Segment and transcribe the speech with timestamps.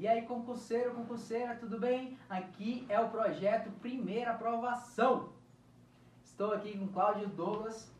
[0.00, 2.16] E aí, concurseiro, concurseira, tudo bem?
[2.26, 5.28] Aqui é o projeto Primeira Aprovação.
[6.24, 7.92] Estou aqui com Cláudio Douglas.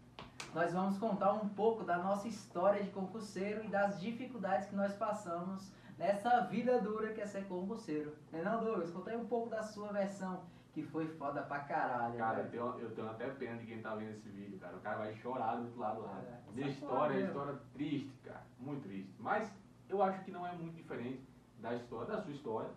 [0.55, 4.95] Nós vamos contar um pouco da nossa história de concurseiro e das dificuldades que nós
[4.95, 8.17] passamos nessa vida dura que é ser concurseiro.
[8.33, 8.91] Não é não, Douglas?
[8.93, 12.17] Conta aí um pouco da sua versão, que foi foda pra caralho.
[12.17, 14.75] Cara, eu tenho, eu tenho até pena de quem tá vendo esse vídeo, cara.
[14.75, 16.19] O cara vai chorar do outro lado lá.
[16.27, 18.47] É, Minha história é história triste, cara.
[18.59, 19.15] Muito triste.
[19.19, 19.53] Mas
[19.87, 21.29] eu acho que não é muito diferente
[21.61, 22.71] da história, da sua história,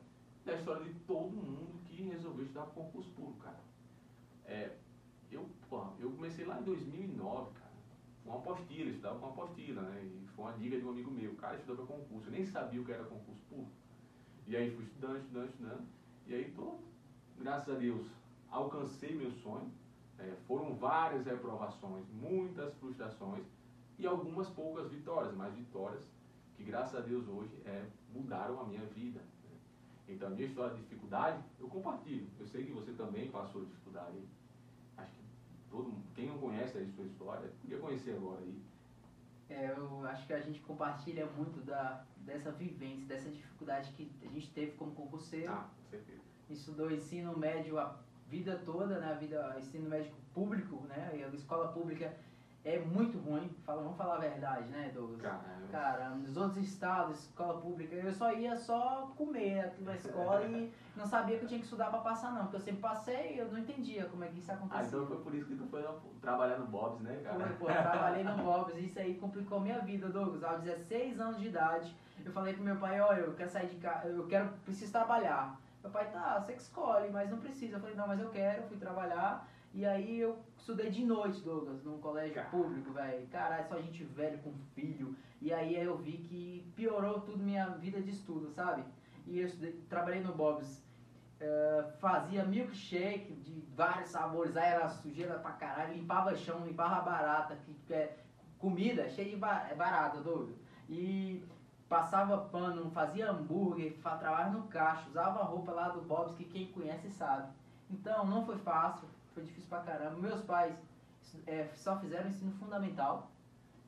[0.45, 3.59] da história de todo mundo que resolveu estudar concurso público, cara.
[4.45, 4.75] É,
[5.31, 5.49] eu,
[5.99, 7.71] eu comecei lá em 2009, cara.
[8.23, 10.03] Com uma apostila, estudava com uma apostila, né?
[10.03, 11.35] E foi uma dica de um amigo meu.
[11.35, 12.27] Cara estudou para concurso.
[12.27, 13.71] Eu nem sabia o que era concurso público.
[14.47, 15.87] E aí fui estudando, estudando, estudando.
[16.27, 16.79] E aí tô,
[17.37, 18.07] graças a Deus,
[18.49, 19.71] alcancei meu sonho.
[20.19, 23.43] É, foram várias reprovações, muitas frustrações
[23.97, 26.03] e algumas poucas vitórias, mas vitórias
[26.63, 29.19] que graças a Deus hoje é, mudaram a minha vida.
[29.19, 29.57] né?
[30.07, 32.27] Então a minha história de dificuldade eu compartilho.
[32.39, 34.17] Eu sei que você também passou dificuldade.
[34.97, 35.21] Acho que
[35.69, 38.61] todo quem não conhece a sua história, podia conhecer agora aí.
[39.49, 44.29] É, eu acho que a gente compartilha muito da, dessa vivência, dessa dificuldade que a
[44.29, 45.51] gente teve como concurseiro.
[45.51, 46.21] Ah, com certeza.
[46.49, 49.11] Estudou ensino médio a vida toda, né?
[49.11, 51.11] A vida, ensino médio público, né?
[51.15, 52.15] E a escola pública
[52.65, 53.49] é muito ruim.
[53.65, 55.21] Fala, vamos falar a verdade, né, Douglas?
[55.21, 55.67] Caramba.
[55.69, 60.71] Cara, nos outros estados, escola pública, eu só ia só comer aqui na escola e
[60.95, 62.43] não sabia que eu tinha que estudar pra passar, não.
[62.43, 64.79] Porque eu sempre passei e eu não entendia como é que isso acontecia.
[64.79, 65.83] Ah, então foi por isso que tu foi
[66.21, 67.39] trabalhar no Bob's, né, cara?
[67.39, 70.43] Foi, pô, eu trabalhei no Bob's e isso aí complicou minha vida, Douglas.
[70.43, 73.77] Aos 16 anos de idade, eu falei pro meu pai, olha, eu quero sair de
[73.77, 75.59] casa, eu quero, preciso trabalhar.
[75.81, 77.75] Meu pai, tá, você que escolhe, mas não precisa.
[77.75, 79.45] Eu falei, não, mas eu quero, fui trabalhar.
[79.73, 82.49] E aí eu estudei de noite, Douglas, num colégio Cara.
[82.49, 83.27] público, velho.
[83.27, 85.15] Caralho, só gente velho com filho.
[85.41, 88.83] E aí eu vi que piorou tudo minha vida de estudo, sabe?
[89.25, 90.83] E eu estudei, trabalhei no Bob's.
[91.41, 97.57] eh, fazia milkshake de vários sabores, aí era sujeira pra caralho, limpava chão, limpava barata,
[97.65, 98.17] que, é
[98.59, 100.55] comida cheia de é barata, Douglas.
[100.87, 101.43] E
[101.89, 107.09] passava pano, fazia hambúrguer, trabalhava no caixa, usava roupa lá do Bob's, que quem conhece
[107.09, 107.51] sabe.
[107.89, 110.17] Então, não foi fácil, foi difícil pra caramba.
[110.19, 110.75] Meus pais
[111.47, 113.31] eh, só fizeram ensino fundamental.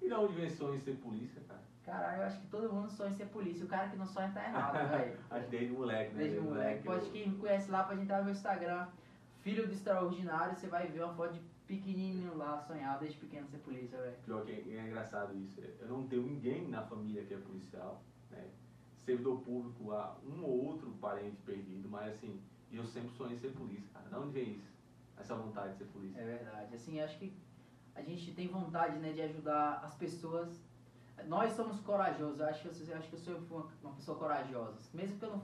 [0.02, 1.62] E da onde vem sonho em ser polícia, cara?
[1.86, 3.64] Caralho, eu acho que todo mundo sonha em ser polícia.
[3.66, 5.18] O cara que não sonha tá errado, velho.
[5.30, 6.24] Acho que desde moleque, né?
[6.24, 6.84] Desde moleque.
[6.84, 8.88] Pode eu- quem me conhece lá, pode entrar no meu Instagram.
[9.42, 13.58] Filho do Extraordinário, você vai ver uma foto de pequenininho lá, sonhar desde pequeno ser
[13.60, 14.16] polícia, velho.
[14.26, 15.62] Pior que é, é engraçado isso.
[15.80, 18.02] Eu não tenho ninguém na família que é policial,
[18.32, 18.44] né?
[19.06, 22.42] Servidor público, há um ou outro parente perdido, mas assim,
[22.72, 24.10] eu sempre sonhei em ser polícia, cara.
[24.10, 24.75] Da onde vem isso?
[25.18, 26.20] Essa vontade de ser polícia?
[26.20, 26.76] É verdade.
[26.76, 27.36] Assim, acho que
[27.96, 30.62] a gente tem vontade, né, de ajudar as pessoas.
[31.28, 32.40] Nós somos corajosos.
[32.40, 34.78] Eu acho que eu, eu acho que eu sou uma, uma pessoa corajosa.
[34.94, 35.42] Mesmo pelo,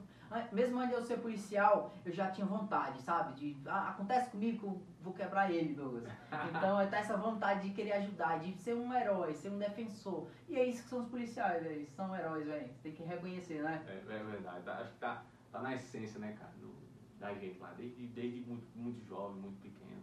[0.51, 3.33] mesmo antes de eu ser policial, eu já tinha vontade, sabe?
[3.35, 6.03] De ah, acontece comigo que eu vou quebrar ele, Douglas.
[6.49, 10.27] Então, é ter essa vontade de querer ajudar, de ser um herói, ser um defensor.
[10.49, 11.87] E é isso que são os policiais, velho.
[11.95, 12.69] São heróis, velho.
[12.83, 13.81] Tem que reconhecer, né?
[13.87, 14.63] É, é verdade.
[14.65, 16.80] Tá- acho que tá, tá na essência, né, cara, do-
[17.21, 20.01] da gente lá, desde, desde muito, muito jovem, muito pequeno.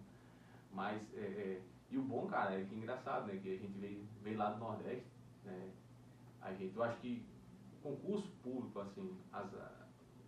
[0.72, 3.76] Mas, é, é, e o bom, cara, é que é engraçado, né, que a gente
[3.78, 5.06] veio, veio lá do Nordeste,
[5.44, 5.70] né,
[6.40, 7.26] a gente, eu acho que
[7.74, 9.50] o concurso público, assim, as,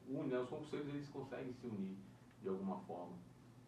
[0.09, 1.97] une, né, os concurseiros, eles conseguem se unir
[2.43, 3.15] de alguma forma.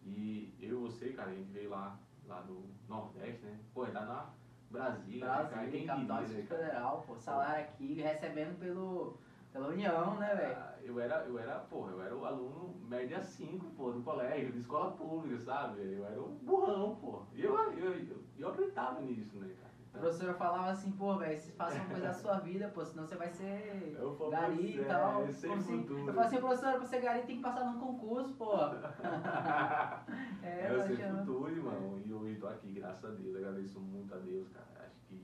[0.04, 1.96] E eu e você, cara, a gente veio lá,
[2.26, 4.30] lá do Nordeste, né, pô, é lá na
[4.68, 6.64] Brasília, né, cara, Brasil, quem capital diria, né, Distrito cara?
[6.64, 7.16] Federal, pô.
[7.16, 9.16] Salário aqui, recebendo pelo,
[9.52, 10.56] pela União, né, velho?
[10.56, 14.52] Ah, Eu era, eu era, porra, eu era o aluno média 5, pô, do colégio,
[14.52, 15.80] de escola pública, sabe?
[15.94, 17.22] Eu era o burrão, pô.
[17.34, 19.72] E eu, eu, eu, eu acreditava nisso, né, cara?
[19.94, 23.06] A professora falava assim, pô, velho, se faça uma coisa da sua vida, pô, senão
[23.06, 25.30] você vai ser Eu gari e é, tal.
[25.30, 25.86] sem Como assim?
[26.06, 28.56] Eu falo assim, professora, pra ser gari tem que passar num concurso, pô.
[30.42, 31.98] é, eu tá sei achando- futuro, irmão.
[32.04, 33.36] E eu estou aqui, graças a Deus.
[33.36, 34.86] Agradeço muito a Deus, cara.
[34.86, 35.22] Acho que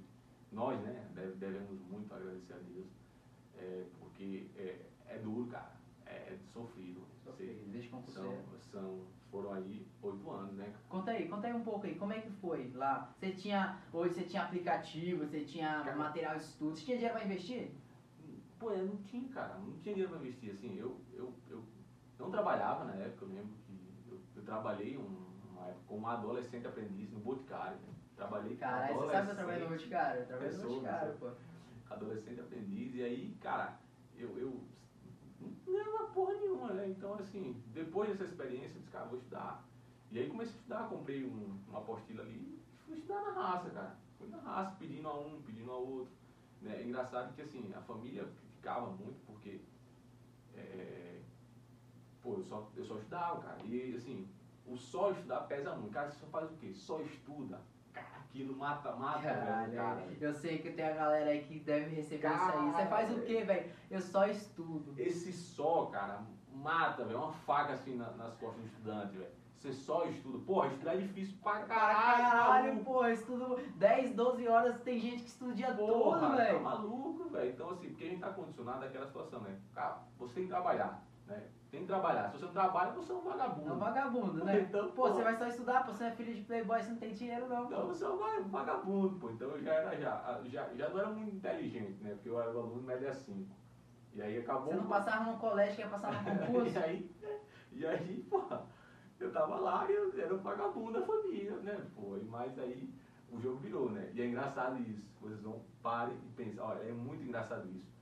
[0.52, 2.86] nós, né, deve- devemos muito agradecer a Deus.
[3.56, 3.84] É,
[4.18, 5.78] porque é, é duro, cara.
[6.04, 7.00] É sofrido.
[7.22, 8.42] Sofrido, desde São, concurseiro.
[8.72, 9.00] são,
[9.30, 10.74] foram aí oito anos, né?
[10.88, 13.12] Conta aí, conta aí um pouco aí, como é que foi lá?
[13.14, 15.96] Você tinha, hoje você tinha aplicativo, você tinha Cara.
[15.96, 17.70] material de estudo, você tinha dinheiro pra investir?
[18.58, 21.62] Pô, eu não tinha, cara, não tinha dinheiro pra investir, assim, eu, eu, eu
[22.18, 23.78] não trabalhava na época, eu lembro que
[24.10, 27.94] eu, eu trabalhei um, uma época como adolescente aprendiz no Boticário, né?
[28.16, 30.20] trabalhei com Caralho, você sabe que eu trabalhei no Boticário?
[30.22, 31.30] Eu trabalhei no Boticário, pô.
[31.90, 33.78] adolescente aprendiz, e aí, cara,
[34.18, 34.60] eu, eu
[35.40, 36.88] não ganhava porra nenhuma, né?
[36.88, 39.64] Então, assim, depois dessa experiência, eu disse, cara, vou estudar.
[40.10, 43.70] E aí comecei a estudar, comprei um, uma apostila ali e fui estudar na raça,
[43.70, 43.96] cara.
[44.18, 46.12] Fui na raça, pedindo a um, pedindo a outro.
[46.62, 46.80] Né?
[46.80, 49.60] É engraçado que, assim, a família criticava muito, porque
[50.54, 51.20] é,
[52.22, 53.62] pô, eu só, eu só estudava, cara.
[53.64, 54.28] E assim,
[54.66, 55.92] o só estudar pesa muito.
[55.92, 56.72] Cara, você só faz o quê?
[56.74, 57.60] Só estuda.
[58.38, 60.02] Cara, aquilo mata, mata, Caralho, velho, cara.
[60.20, 62.50] eu sei que tem a galera aí que deve receber isso aí.
[62.52, 62.88] Você Caralho.
[62.88, 63.70] faz o quê, velho?
[63.90, 64.94] Eu só estudo.
[64.96, 67.18] Esse só, cara, mata, velho.
[67.18, 69.38] Uma faca assim na- nas costas do estudante, velho.
[69.56, 70.38] Você só estuda.
[70.44, 72.22] Porra, estudar é difícil pra caralho.
[72.30, 73.04] Caralho, maluco.
[73.04, 76.62] eu estudo 10, 12 horas, tem gente que estuda o dia Porra, todo, tá velho.
[76.62, 77.50] maluco, velho.
[77.50, 79.58] Então, assim, porque a gente tá condicionado àquela situação, né?
[79.74, 81.42] Cara, você tem que trabalhar, né?
[81.70, 82.30] Tem que trabalhar.
[82.30, 83.68] Se você não trabalha, você é um vagabundo.
[83.68, 84.60] É um vagabundo, né?
[84.60, 85.08] Então, Pô, pô.
[85.12, 87.46] você vai só estudar, pô, você não é filho de playboy, você não tem dinheiro
[87.46, 87.66] não.
[87.66, 89.30] Então, você é um va- vagabundo, pô.
[89.30, 92.12] Então, eu já era, já, já, já não era muito inteligente, né?
[92.14, 93.54] Porque eu era o aluno média 5.
[94.14, 94.72] E aí acabou...
[94.72, 96.72] Você não passava no colégio, quer passar no concurso?
[96.78, 97.10] e aí,
[97.72, 98.42] e aí, pô,
[99.20, 101.78] eu tava lá e eu era o vagabundo da família, né?
[101.94, 102.90] Pô, e mas aí
[103.30, 104.10] o jogo virou, né?
[104.14, 105.06] E é engraçado isso.
[105.20, 107.92] Vocês vão, parem e pensem, olha, é muito engraçado isso.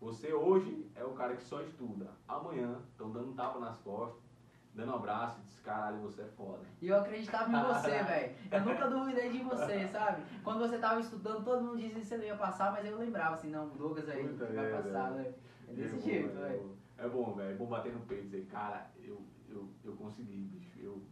[0.00, 2.10] Você hoje é o cara que só estuda.
[2.26, 4.22] Amanhã estão dando um tapa nas costas,
[4.74, 6.64] dando um abraço e diz, caralho, você é foda.
[6.80, 8.34] E eu acreditava em você, velho.
[8.50, 10.22] Eu nunca duvidei de você, sabe?
[10.42, 13.34] Quando você tava estudando, todo mundo dizia que você não ia passar, mas eu lembrava
[13.34, 15.24] assim, não, o Douglas aí Puta vai merda, passar, velho.
[15.28, 15.34] né?
[15.68, 16.76] É desse bom, jeito, é velho.
[16.96, 17.50] É bom, velho.
[17.50, 20.78] É bom bater no peito e dizer, cara, eu, eu, eu consegui, bicho.
[20.80, 21.02] Eu,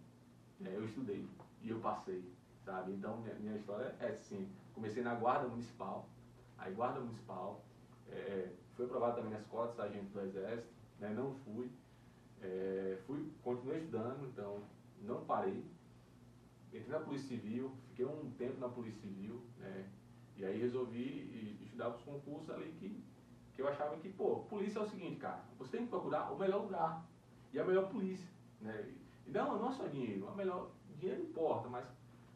[0.64, 1.29] é, eu estudei
[1.62, 2.25] e eu passei,
[2.64, 2.93] sabe?
[2.93, 4.49] Então, minha, minha história é assim.
[4.75, 6.08] Comecei na guarda municipal.
[6.56, 7.62] Aí, guarda municipal.
[8.11, 8.49] é,
[8.79, 10.73] fui aprovado também na escola de sargento do exército.
[11.01, 11.11] Né?
[11.11, 11.69] Não fui.
[12.41, 13.29] É, fui.
[13.43, 14.63] Continuei estudando, então
[15.03, 15.65] não parei.
[16.69, 17.73] Entrei na Polícia Civil.
[17.89, 19.89] Fiquei um tempo na Polícia Civil, né?
[20.37, 23.03] E aí resolvi estudar os concursos ali que
[23.57, 26.39] que eu achava que, pô, polícia é o seguinte, cara, você tem que procurar o
[26.39, 27.05] melhor lugar
[27.53, 28.29] e a melhor polícia,
[28.61, 28.95] né?
[29.27, 31.85] E não, não é só dinheiro, a melhor, dinheiro importa, mas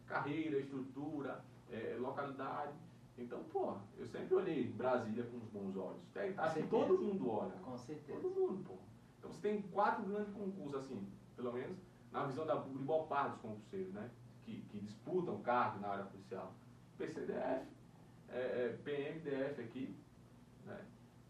[0.05, 1.41] carreira, estrutura,
[1.71, 2.73] eh, localidade.
[3.19, 6.03] Então, pô, eu sempre olhei Brasília com os bons olhos.
[6.13, 6.67] Que certeza.
[6.69, 7.53] todo mundo olha.
[7.63, 8.21] Com certeza.
[8.21, 8.75] Todo mundo, pô.
[9.19, 11.07] Então você tem quatro grandes concursos, assim,
[11.37, 11.77] pelo menos
[12.11, 14.11] na visão da igual par dos concurseiros, né?
[14.45, 16.53] Que, que disputam cargo na área policial.
[16.99, 17.67] PCDF,
[18.29, 19.97] é, é, PMDF aqui,
[20.67, 20.81] né?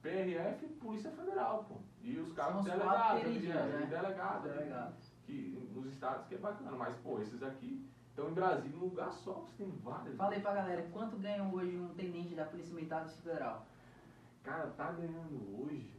[0.00, 1.76] PRF, Polícia Federal, pô.
[2.00, 3.86] E os cargos delegados, queridinhos, é, né?
[3.86, 5.12] delegado, ali, Delegados.
[5.24, 9.10] que nos estados que é bacana, mas pô, esses aqui estão em Brasília, num lugar
[9.10, 10.16] só, você tem várias.
[10.16, 13.66] Fala aí pra galera, quanto ganha hoje um tenente da Polícia Militar do Distrito Federal?
[14.42, 15.90] Cara, tá ganhando hoje,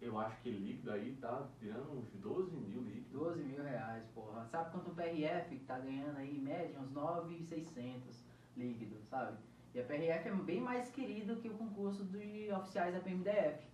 [0.00, 3.10] eu acho que líquido aí tá tirando uns 12 mil líquidos.
[3.12, 4.46] 12 mil reais, porra.
[4.46, 8.24] Sabe quanto o PRF tá ganhando aí, em média, uns 9,600
[8.56, 9.36] líquido, sabe?
[9.74, 13.64] E a PRF é bem mais querido que o concurso de oficiais da PMDF,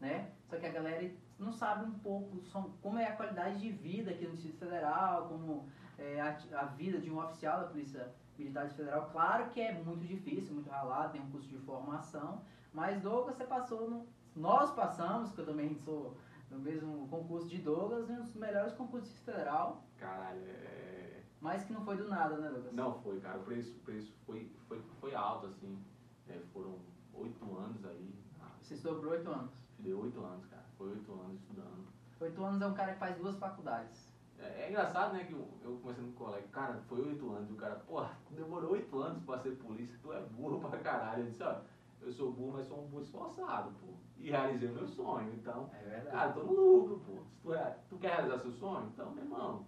[0.00, 0.32] né?
[0.50, 2.42] Só que a galera não sabe um pouco
[2.82, 6.98] como é a qualidade de vida aqui no Distrito Federal, como é a, a vida
[6.98, 9.08] de um oficial da Polícia Militar Federal.
[9.10, 13.44] Claro que é muito difícil, muito ralado, tem um curso de formação, mas Douglas, você
[13.44, 14.06] passou no...
[14.34, 16.16] Nós passamos, que eu também sou
[16.50, 21.22] no mesmo concurso de Douglas, um dos melhores concursos Distrito Federal, Caralho, é...
[21.40, 22.72] mas que não foi do nada, né, Douglas?
[22.74, 25.82] Não foi, cara, o preço, preço foi, foi, foi alto, assim,
[26.28, 26.78] é, foram
[27.14, 28.14] oito anos aí,
[28.60, 29.50] Você estudou por oito anos.
[29.78, 31.86] deu oito anos, cara, foi oito anos estudando.
[32.20, 34.05] Oito anos é um cara que faz duas faculdades.
[34.38, 37.48] É, é engraçado, né, que eu, eu conversando com um colega, cara, foi oito anos,
[37.48, 41.22] e o cara, porra, demorou oito anos pra ser polícia, tu é burro pra caralho.
[41.24, 41.56] Eu disse, ó,
[42.00, 43.86] eu sou burro, mas sou um burro esforçado, pô.
[44.18, 46.16] E realizei o meu sonho, então, É verdade.
[46.16, 47.12] cara, tô no lucro, pô.
[47.30, 49.64] Se tu, é- tu quer realizar seu sonho, então, meu irmão,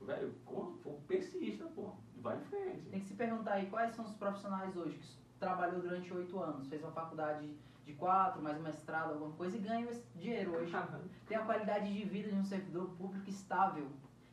[0.00, 0.72] velho, pô,
[1.08, 2.84] persista, pô, e vai em frente.
[2.90, 5.06] Tem que se perguntar aí quais são os profissionais hoje que
[5.38, 7.54] trabalhou durante oito anos, fez uma faculdade
[7.86, 10.72] de quatro, mais um mestrado, alguma coisa, e ganham esse dinheiro hoje.
[11.28, 13.88] Tem a qualidade de vida de um servidor público estável.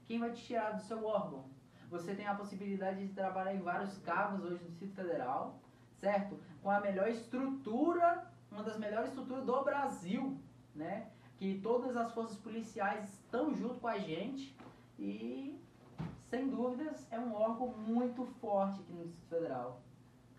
[0.06, 1.46] Quem vai te tirar do seu órgão?
[1.92, 5.60] Você tem a possibilidade de trabalhar em vários cargos hoje no Distrito Federal,
[5.98, 6.40] certo?
[6.64, 10.36] Com a melhor estrutura, uma das melhores estruturas do Brasil,
[10.74, 11.12] né?
[11.38, 14.58] Que todas as forças policiais estão junto com a gente
[14.98, 15.62] e,
[16.28, 19.80] sem dúvidas, é um órgão muito forte aqui no Distrito Federal.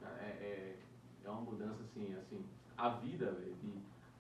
[0.03, 0.79] É, é,
[1.25, 2.45] é uma mudança assim, assim,
[2.77, 3.73] a vida, velho, de,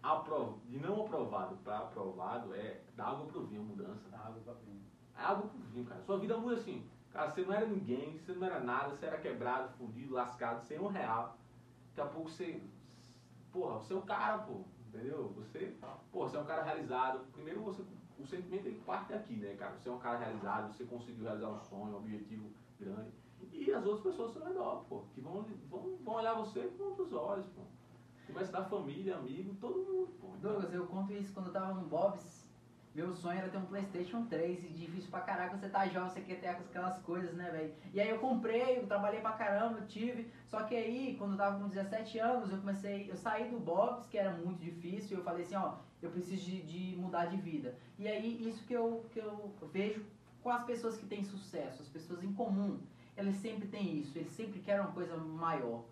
[0.03, 4.09] aprov, de não aprovado para aprovado é da água pro vinho a mudança.
[4.11, 4.85] Tá, água pra frente.
[5.17, 6.03] É água pro vinho, cara.
[6.03, 6.85] Sua vida muda assim.
[7.13, 10.81] Cara, você não era ninguém, você não era nada, você era quebrado, fudido, lascado, sem
[10.81, 11.37] um real.
[11.95, 12.61] Daqui a pouco você.
[13.53, 14.65] Porra, você é um cara, pô.
[14.89, 15.33] Entendeu?
[15.37, 15.77] Você.
[16.11, 17.25] Pô, você é um cara realizado.
[17.33, 17.85] Primeiro você.
[18.19, 19.77] O sentimento ele parte daqui, né, cara?
[19.77, 23.11] Você é um cara realizado, você conseguiu realizar um sonho, um objetivo grande.
[23.53, 25.03] E as outras pessoas são redor, pô.
[25.15, 27.63] Que vão, vão, vão olhar você com outros olhos, pô.
[28.27, 31.87] Começa a dar família, amigo, todo mundo, Douglas, eu conto isso quando eu tava no
[31.87, 32.45] Bob's.
[32.95, 36.21] Meu sonho era ter um Playstation 3 e difícil pra caraca, você tá jovem, você
[36.21, 37.75] quer ter aquelas coisas, né, velho?
[37.93, 40.31] E aí eu comprei, eu trabalhei pra caramba, eu tive.
[40.47, 44.07] Só que aí, quando eu tava com 17 anos, eu comecei, eu saí do Bob's,
[44.07, 47.37] que era muito difícil, e eu falei assim, ó, eu preciso de, de mudar de
[47.37, 47.75] vida.
[47.99, 50.05] E aí, isso que eu, que eu vejo
[50.41, 52.79] com as pessoas que têm sucesso, as pessoas em comum,
[53.17, 55.85] eles sempre têm isso, eles sempre querem uma coisa maior.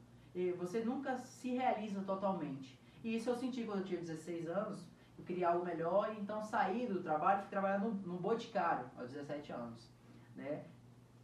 [0.59, 2.79] Você nunca se realiza totalmente.
[3.05, 4.87] E isso eu senti quando eu tinha 16 anos,
[5.19, 9.11] eu queria algo melhor, então saí do trabalho e fui trabalhar no, no Boticário, aos
[9.11, 9.91] 17 anos.
[10.35, 10.65] Né?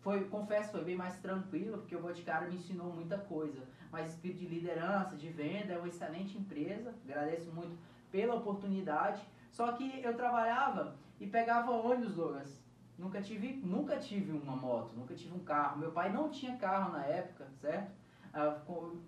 [0.00, 3.60] Foi, confesso, foi bem mais tranquilo, porque o Boticário me ensinou muita coisa.
[3.90, 7.76] Mas espírito de liderança, de venda, é uma excelente empresa, agradeço muito
[8.10, 9.22] pela oportunidade.
[9.50, 12.60] Só que eu trabalhava e pegava ônibus, Douglas.
[12.98, 15.78] Nunca tive, nunca tive uma moto, nunca tive um carro.
[15.78, 17.92] Meu pai não tinha carro na época, certo?
[18.32, 18.58] Ah,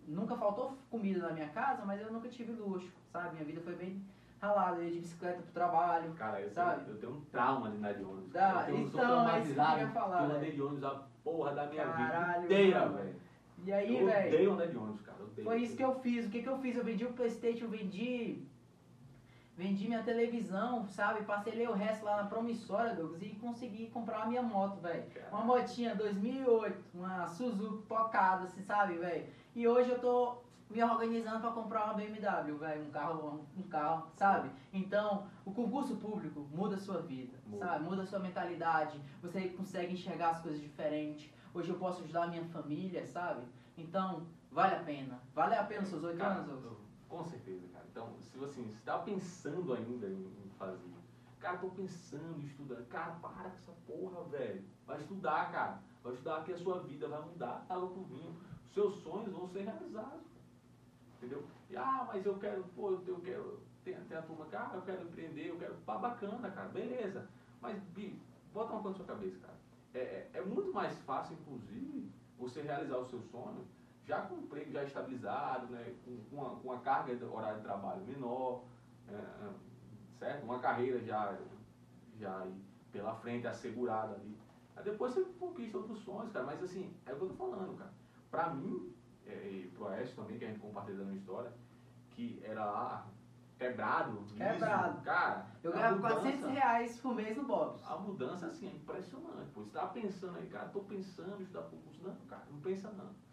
[0.07, 3.35] nunca faltou comida na minha casa, mas eu nunca tive luxo, sabe?
[3.35, 4.03] Minha vida foi bem
[4.41, 6.13] ralada, eu ia de bicicleta pro trabalho.
[6.15, 6.85] Cara, eu, sabe?
[6.85, 8.33] Tenho, eu tenho um trauma de andar de ônibus.
[8.33, 10.29] Dá, eu tenho, então, é isso que eu falar.
[10.29, 13.15] Eu andei de ônibus a porra da minha Caralho, vida inteira, velho.
[13.65, 14.09] E aí, velho?
[14.09, 15.19] Eu odeio andar de ônibus, cara.
[15.43, 16.27] Foi isso que eu fiz.
[16.27, 16.77] O que, que eu fiz?
[16.77, 18.43] Eu vendi o Playstation, eu vendi
[19.61, 21.23] Vendi minha televisão, sabe?
[21.23, 25.05] Parcelei o resto lá na promissória, Douglas, e consegui comprar a minha moto, velho.
[25.31, 29.27] Uma motinha 2008, uma Suzuki tocada, assim, sabe, velho?
[29.55, 30.39] E hoje eu tô
[30.71, 34.51] me organizando para comprar uma BMW, velho, um carro, um carro, sabe?
[34.73, 37.67] Então, o concurso público muda a sua vida, muda.
[37.67, 37.85] sabe?
[37.85, 41.31] Muda a sua mentalidade, você consegue enxergar as coisas diferentes.
[41.53, 43.43] Hoje eu posso ajudar a minha família, sabe?
[43.77, 45.21] Então, vale a pena.
[45.35, 46.79] Vale a pena os seus oito anos, Douglas?
[47.07, 47.80] Com certeza, cara.
[47.91, 50.79] Então, se assim, você está pensando ainda em, fazer,
[51.41, 54.65] cara, tô pensando estudar, cara, para com essa porra, velho.
[54.87, 55.83] Vai estudar, cara.
[56.03, 58.37] Vai estudar que a sua vida vai mudar, água pro vinho.
[58.73, 60.31] Seus sonhos vão ser realizados.
[61.17, 61.45] Entendeu?
[61.69, 63.61] E, ah, mas eu quero, pô, eu quero.
[63.85, 65.75] Tem, tem a turma, cara, eu quero empreender, eu quero.
[65.85, 67.29] Pá, bacana, cara, beleza.
[67.61, 68.21] Mas, Bi,
[68.55, 69.59] bota uma coisa na sua cabeça, cara.
[69.95, 73.67] É, é, é muito mais fácil, inclusive, você realizar o seu sonho
[74.11, 77.63] já com emprego já estabilizado, né, com, com, uma, com uma carga de horário de
[77.63, 78.65] trabalho menor,
[79.09, 79.53] é, é,
[80.19, 80.43] certo?
[80.43, 81.39] Uma carreira já,
[82.19, 82.45] já
[82.91, 84.37] pela frente, assegurada ali.
[84.75, 86.45] Aí depois você conquista outros sonhos, cara.
[86.45, 87.93] Mas assim, é o que eu tô falando, cara.
[88.33, 88.93] Pra mim,
[89.25, 91.53] é, e pro Oeste também, que a gente compartilhando uma história,
[92.11, 93.07] que era lá
[93.57, 94.93] quebrado, quebrado.
[94.93, 95.47] Liso, cara.
[95.63, 97.81] Eu ganhava 400 reais por mês no Bob's.
[97.87, 99.51] A mudança, assim, é impressionante.
[99.53, 102.03] Pô, você tá pensando aí, cara, tô pensando em estudar concurso.
[102.03, 103.30] Não, cara, não pensa não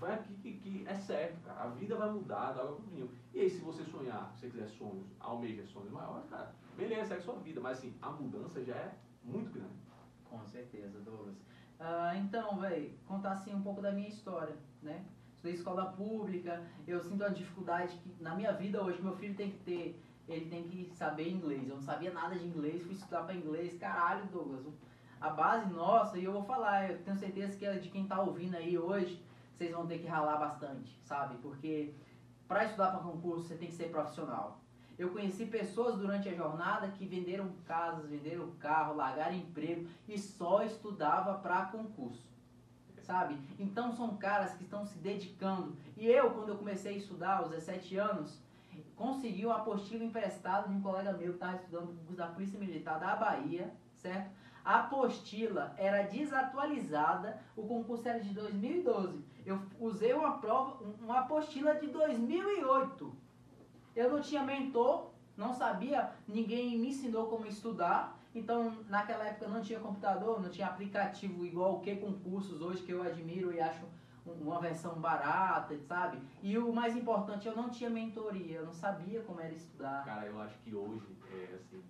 [0.00, 1.64] vai aqui que, que é certo, cara.
[1.64, 3.10] A vida vai mudar da água pro vinho.
[3.34, 7.22] E aí, se você sonhar, se você quiser sonhos, almeja sonhos maiores, cara, beleza, segue
[7.22, 7.60] sua vida.
[7.60, 9.78] Mas assim, a mudança já é muito grande.
[10.24, 11.36] Com certeza, Douglas.
[11.78, 15.04] Ah, então, velho, contar assim um pouco da minha história, né?
[15.32, 19.50] Estudei escola pública, eu sinto a dificuldade que na minha vida hoje meu filho tem
[19.50, 21.66] que ter, ele tem que saber inglês.
[21.66, 24.66] Eu não sabia nada de inglês, fui estudar para inglês, caralho, Douglas.
[25.20, 28.20] A base nossa, e eu vou falar, eu tenho certeza que é de quem tá
[28.20, 29.22] ouvindo aí hoje,
[29.60, 31.36] vocês vão ter que ralar bastante, sabe?
[31.42, 31.92] Porque
[32.48, 34.58] para estudar para concurso você tem que ser profissional.
[34.98, 40.62] Eu conheci pessoas durante a jornada que venderam casas, venderam carro, largaram emprego e só
[40.62, 42.26] estudava para concurso.
[43.02, 43.38] Sabe?
[43.58, 45.76] Então são caras que estão se dedicando.
[45.94, 48.38] E eu, quando eu comecei a estudar aos 17 anos,
[48.96, 52.58] consegui uma apostila emprestada de um colega meu que estava estudando o concurso da Polícia
[52.58, 54.30] Militar da Bahia, certo?
[54.64, 59.24] A apostila era desatualizada, o concurso era de 2012.
[59.46, 63.14] Eu usei uma prova, uma apostila de 2008.
[63.96, 68.18] Eu não tinha mentor, não sabia, ninguém me ensinou como estudar.
[68.34, 72.92] Então, naquela época não tinha computador, não tinha aplicativo igual o que concursos hoje que
[72.92, 73.84] eu admiro e acho
[74.24, 76.18] uma versão barata, sabe?
[76.42, 80.04] E o mais importante, eu não tinha mentoria, eu não sabia como era estudar.
[80.04, 81.82] Cara, eu acho que hoje, é assim,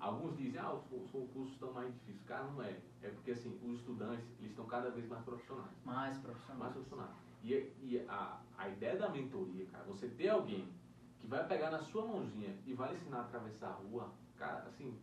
[0.00, 2.22] alguns dizem, ah, os, os concursos estão mais difíceis.
[2.26, 2.80] Cara, não é.
[3.02, 5.70] É porque, assim, os estudantes, eles estão cada vez mais profissionais.
[5.84, 6.58] Mais profissionais.
[6.58, 7.10] Mais profissionais.
[7.42, 7.52] E,
[7.82, 10.68] e a, a ideia da mentoria, cara, você ter alguém
[11.20, 14.98] que vai pegar na sua mãozinha e vai ensinar a atravessar a rua, cara, assim,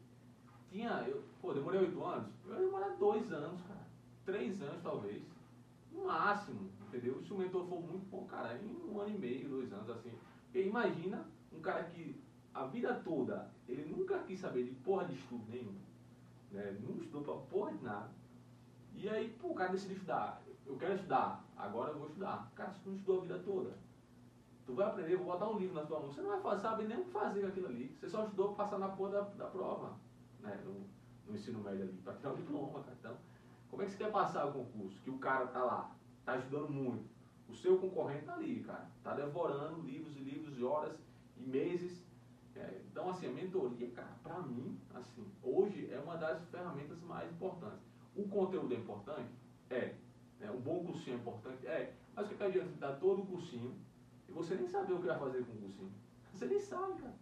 [0.70, 3.88] tinha, eu, pô, demorei oito anos, eu ia demorar dois anos, cara,
[4.26, 5.24] três anos talvez,
[5.92, 7.22] no máximo, entendeu?
[7.24, 10.12] Se o mentor for muito bom, cara, em um ano e meio, dois anos, assim,
[10.44, 12.20] porque imagina um cara que
[12.58, 15.76] a vida toda, ele nunca quis saber de porra de estudo nenhum,
[16.52, 16.78] né?
[16.82, 18.10] Não estudou pra porra de nada.
[18.96, 20.42] E aí, pô, o cara decidiu estudar.
[20.66, 22.52] Eu quero estudar, agora eu vou estudar.
[22.56, 23.78] Cara, tu não estudou a vida toda,
[24.66, 26.12] tu vai aprender, vou botar um livro na tua mão.
[26.12, 27.96] Você não vai fazer, saber nem o que fazer com aquilo ali.
[28.00, 29.96] Você só estudou pra passar na porra da, da prova,
[30.40, 30.60] né?
[30.66, 30.88] No,
[31.28, 32.98] no ensino médio ali, pra tirar o diploma, cara.
[33.00, 33.18] Então,
[33.70, 35.00] como é que você quer passar o concurso?
[35.04, 35.96] Que o cara tá lá,
[36.26, 37.08] tá estudando muito.
[37.48, 38.90] O seu concorrente tá ali, cara.
[39.04, 40.98] Tá devorando livros e livros e horas
[41.38, 42.07] e meses.
[42.58, 47.32] É, então, assim, a mentoria, cara, pra mim, assim, hoje é uma das ferramentas mais
[47.32, 47.86] importantes.
[48.16, 49.30] O conteúdo é importante?
[49.70, 49.94] É.
[50.42, 51.68] é um bom cursinho é importante?
[51.68, 51.94] É.
[52.16, 53.76] Mas o que, que adianta dar todo o cursinho
[54.28, 55.92] e você nem saber o que vai fazer com o cursinho?
[56.34, 57.14] Você nem sabe, cara.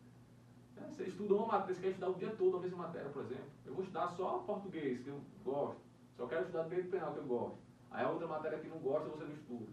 [0.77, 3.24] É, você estudou uma matéria, você quer estudar o dia todo a mesma matéria, por
[3.24, 3.46] exemplo.
[3.65, 5.82] Eu vou estudar só português, que eu gosto.
[6.15, 7.58] Só quero estudar direito penal, que eu gosto.
[7.92, 9.68] Aí a outra matéria que não gosta, você não estuda.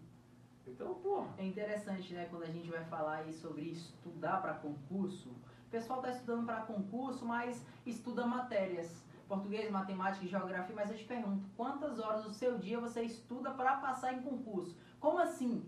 [0.66, 1.24] Então, pô.
[1.38, 5.30] É interessante, né, quando a gente vai falar aí sobre estudar para concurso.
[5.72, 9.02] Pessoal está estudando para concurso, mas estuda matérias.
[9.26, 13.50] Português, matemática e geografia, mas eu te pergunto, quantas horas do seu dia você estuda
[13.52, 14.76] para passar em concurso?
[15.00, 15.66] Como assim?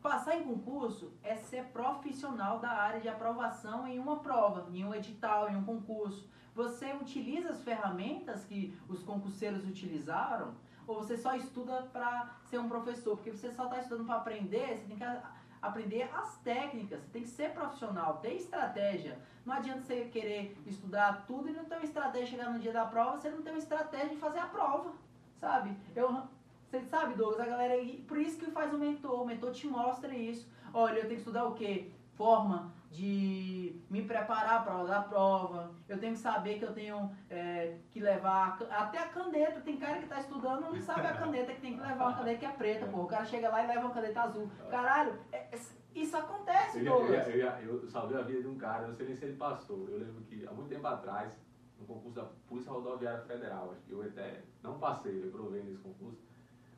[0.00, 4.94] Passar em concurso é ser profissional da área de aprovação em uma prova, em um
[4.94, 6.26] edital, em um concurso.
[6.54, 10.54] Você utiliza as ferramentas que os concurseiros utilizaram
[10.86, 13.16] ou você só estuda para ser um professor?
[13.16, 15.04] Porque você só está estudando para aprender, você tem que
[15.60, 19.18] aprender as técnicas, você tem que ser profissional, ter estratégia.
[19.44, 22.84] Não adianta você querer estudar tudo e não ter uma estratégia chegar no dia da
[22.84, 24.92] prova, você não tem uma estratégia de fazer a prova,
[25.40, 25.76] sabe?
[25.94, 26.22] Eu,
[26.68, 27.74] você sabe, Douglas, a galera,
[28.08, 30.48] por isso que faz o mentor, o mentor te mostra isso.
[30.74, 31.90] Olha, eu tenho que estudar o quê?
[32.14, 37.76] Forma de me preparar para a prova, eu tenho que saber que eu tenho é,
[37.90, 39.60] que levar até a caneta.
[39.60, 42.38] Tem cara que está estudando não sabe a caneta que tem que levar uma caneta
[42.38, 43.02] que é preta, pô.
[43.02, 44.50] O cara chega lá e leva uma caneta azul.
[44.70, 45.58] Caralho, é, é,
[45.94, 48.94] isso acontece, eu, eu, eu, eu, eu salvei a vida de um cara, eu não
[48.94, 49.88] sei nem se ele passou.
[49.88, 51.32] Eu lembro que há muito tempo atrás,
[51.78, 55.78] no concurso da Polícia Rodoviária Federal, acho que eu até não passei, eu provei nesse
[55.78, 56.20] concurso.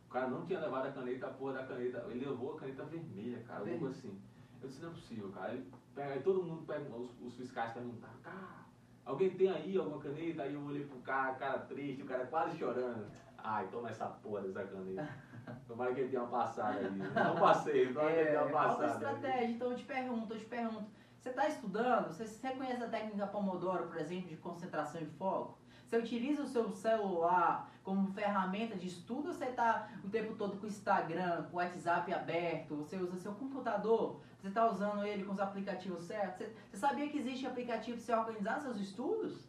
[0.07, 2.85] O cara não tinha levado a caneta, a porra da caneta, ele levou a caneta
[2.85, 4.19] vermelha, cara, algo assim.
[4.61, 5.53] Eu disse, não é possível, cara.
[5.53, 8.67] Ele pega, aí todo mundo pega, os, os fiscais perguntaram, cara,
[9.05, 10.43] alguém tem aí alguma caneta?
[10.43, 13.07] Aí eu olhei pro cara, cara triste, o cara quase chorando.
[13.39, 15.09] Ai, toma essa porra dessa caneta.
[15.67, 16.91] Tomara que ele tenha uma passada aí.
[16.91, 18.89] Não passei, tomara é, que ele tenha uma passada.
[18.89, 19.55] Falta estratégia, aí.
[19.55, 20.91] então eu te pergunto, eu te pergunto.
[21.19, 22.09] Você está estudando?
[22.09, 25.59] Você, você conhece a técnica Pomodoro, por exemplo, de concentração e foco?
[25.85, 30.59] Você utiliza o seu celular como ferramenta de estudo ou você está o tempo todo
[30.59, 32.77] com o Instagram, com o WhatsApp aberto?
[32.77, 34.21] Você usa seu computador?
[34.41, 36.47] Você está usando ele com os aplicativos certos?
[36.71, 39.49] Você, sabia que existe aplicativo para você organizar seus estudos?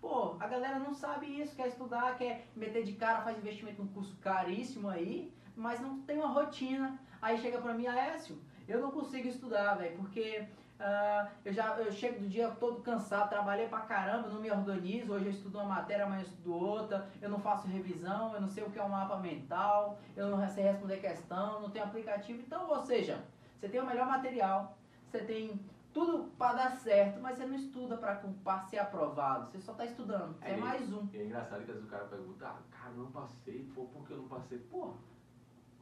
[0.00, 3.88] Pô, a galera não sabe isso, quer estudar, quer meter de cara, faz investimento num
[3.88, 6.98] curso caríssimo aí, mas não tem uma rotina.
[7.20, 10.46] Aí chega pra mim, Aécio, eu não consigo estudar, velho, porque
[10.78, 15.12] Uh, eu já eu chego do dia todo cansado, trabalhei pra caramba, não me organizo.
[15.12, 17.08] Hoje eu estudo uma matéria, amanhã eu estudo outra.
[17.20, 20.48] Eu não faço revisão, eu não sei o que é um mapa mental, eu não
[20.48, 22.40] sei responder questão, não tenho aplicativo.
[22.40, 23.20] Então, ou seja,
[23.58, 25.60] você tem o melhor material, você tem
[25.92, 29.50] tudo para dar certo, mas você não estuda para ser aprovado.
[29.50, 30.38] Você só está estudando.
[30.38, 31.08] Você é, é mais um.
[31.12, 34.12] é engraçado que às vezes o cara pergunta, ah, cara, não passei, pô, por que
[34.12, 34.58] eu não passei?
[34.58, 34.94] Pô,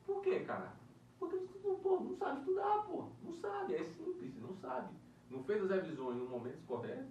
[0.06, 0.72] por que, cara?
[1.18, 3.08] Porque tu pô, não sabe estudar, pô.
[3.22, 4.94] Não sabe, é simples, não sabe.
[5.30, 7.10] Não fez as revisões no momento correto,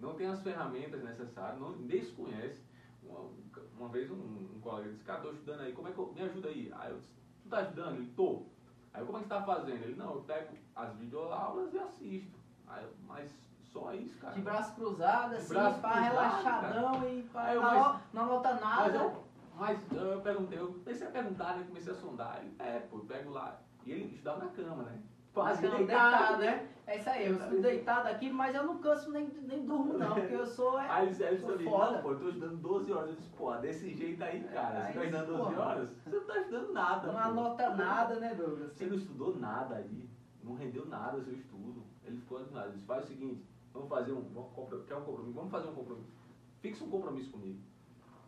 [0.00, 2.62] não tem as ferramentas necessárias, não desconhece.
[3.02, 3.30] Uma,
[3.78, 6.22] uma vez um, um, colega disse, cara, tô estudando aí, como é que eu, me
[6.22, 6.72] ajuda aí?
[6.74, 7.96] Aí eu disse, tu tá ajudando?
[7.96, 8.46] Ele, tô.
[8.94, 9.82] Aí como é que você tá fazendo?
[9.82, 12.38] Ele, não, eu pego as videoaulas e assisto.
[12.68, 13.30] Aí, mas
[13.64, 14.34] só isso, cara.
[14.34, 17.08] De braço cruzado, assim, braço pá, cruzado, relaxadão cara.
[17.10, 18.92] e pá, não, não anota nada.
[18.92, 19.24] Mas eu,
[19.56, 21.64] mas eu perguntei, eu comecei a perguntar, né?
[21.66, 22.38] Comecei a sondar.
[22.40, 23.58] Ele, é, pô, eu pego lá.
[23.84, 25.02] E ele estudava na cama, né?
[25.34, 26.68] Quase deitado, deitado, né?
[26.86, 30.14] É isso aí, eu estou deitado aqui, mas eu não canso nem, nem durmo não,
[30.14, 31.92] porque eu sou, é, aí, ele sou foda.
[31.92, 33.08] Não, pô, eu tô estudando 12 horas.
[33.10, 35.90] Eu disse, pô, desse jeito aí, cara, é, você tá estudando 12 horas?
[36.04, 37.20] Você não tá estudando nada, Não pô.
[37.20, 38.72] anota nada, né, Douglas?
[38.72, 40.08] Você não estudou nada aí,
[40.42, 41.82] não rendeu nada o seu estudo.
[42.04, 42.66] Ele ficou nada.
[42.66, 45.34] Ele disse, faz o seguinte, vamos fazer um, vamos, quer um compromisso?
[45.34, 46.12] Vamos fazer um compromisso.
[46.60, 47.58] Fixa um compromisso comigo.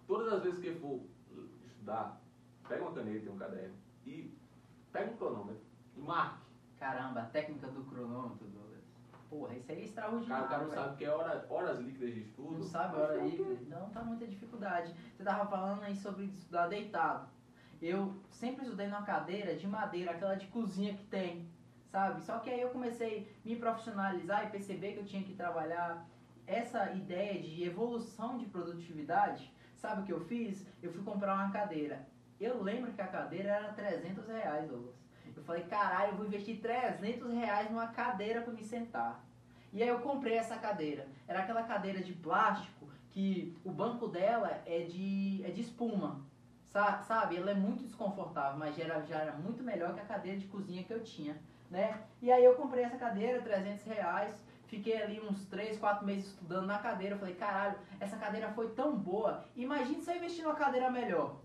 [0.09, 1.01] Todas as vezes que for
[1.66, 2.21] estudar,
[2.66, 4.35] pega uma caneta e um caderno e
[4.92, 5.62] pega um cronômetro
[5.95, 6.46] e marque.
[6.79, 8.85] Caramba, a técnica do cronômetro, Douglas.
[9.31, 10.29] Porra, isso aí é extraordinário.
[10.29, 12.59] Cara, o cara não sabe o que é hora, horas líquidas de estudo.
[12.59, 14.95] Não sabe hora líquida, então tá muita dificuldade.
[15.17, 17.29] Você tava falando aí sobre estudar deitado.
[17.83, 21.49] Eu sempre estudei numa cadeira de madeira, aquela de cozinha que tem,
[21.91, 22.23] sabe?
[22.23, 26.07] Só que aí eu comecei a me profissionalizar e perceber que eu tinha que trabalhar
[26.47, 30.67] essa ideia de evolução de produtividade Sabe o que eu fiz?
[30.83, 32.07] Eu fui comprar uma cadeira.
[32.41, 34.95] Eu lembro que a cadeira era 300 reais, Douglas.
[35.37, 39.25] Eu falei, caralho, eu vou investir 300 reais numa cadeira para me sentar.
[39.72, 41.07] E aí eu comprei essa cadeira.
[41.29, 46.25] Era aquela cadeira de plástico que o banco dela é de, é de espuma.
[47.07, 47.37] Sabe?
[47.37, 50.46] Ela é muito desconfortável, mas já era, já era muito melhor que a cadeira de
[50.46, 51.37] cozinha que eu tinha.
[51.70, 52.03] Né?
[52.20, 54.35] E aí eu comprei essa cadeira, 300 reais.
[54.66, 57.16] Fiquei ali uns 3, 4 meses estudando na cadeira.
[57.16, 59.44] Falei, caralho, essa cadeira foi tão boa.
[59.55, 61.37] Imagine se eu investir numa cadeira melhor.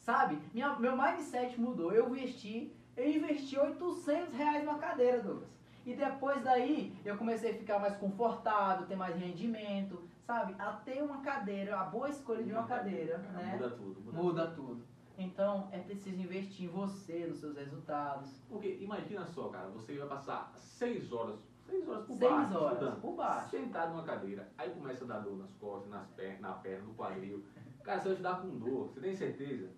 [0.00, 0.38] Sabe?
[0.52, 1.92] Minha, meu mindset mudou.
[1.92, 5.48] Eu investi, eu investi 800 reais numa cadeira, Douglas.
[5.86, 10.54] E depois daí eu comecei a ficar mais confortável, ter mais rendimento, sabe?
[10.58, 13.52] A ter uma cadeira, a boa escolha de uma cadeira, né?
[13.52, 14.00] Muda tudo.
[14.00, 14.66] Muda, Muda tudo.
[14.68, 14.84] tudo.
[15.18, 18.30] Então é preciso investir em você, nos seus resultados.
[18.48, 22.72] Porque imagina só, cara, você vai passar seis horas, seis horas por Seis baixo, horas
[22.72, 23.50] estudando, por baixo.
[23.50, 26.94] sentado numa cadeira, aí começa a dar dor nas costas, nas pernas, na perna, no
[26.94, 27.44] quadril.
[27.84, 29.68] Cara, você vai estudar com dor, você tem certeza?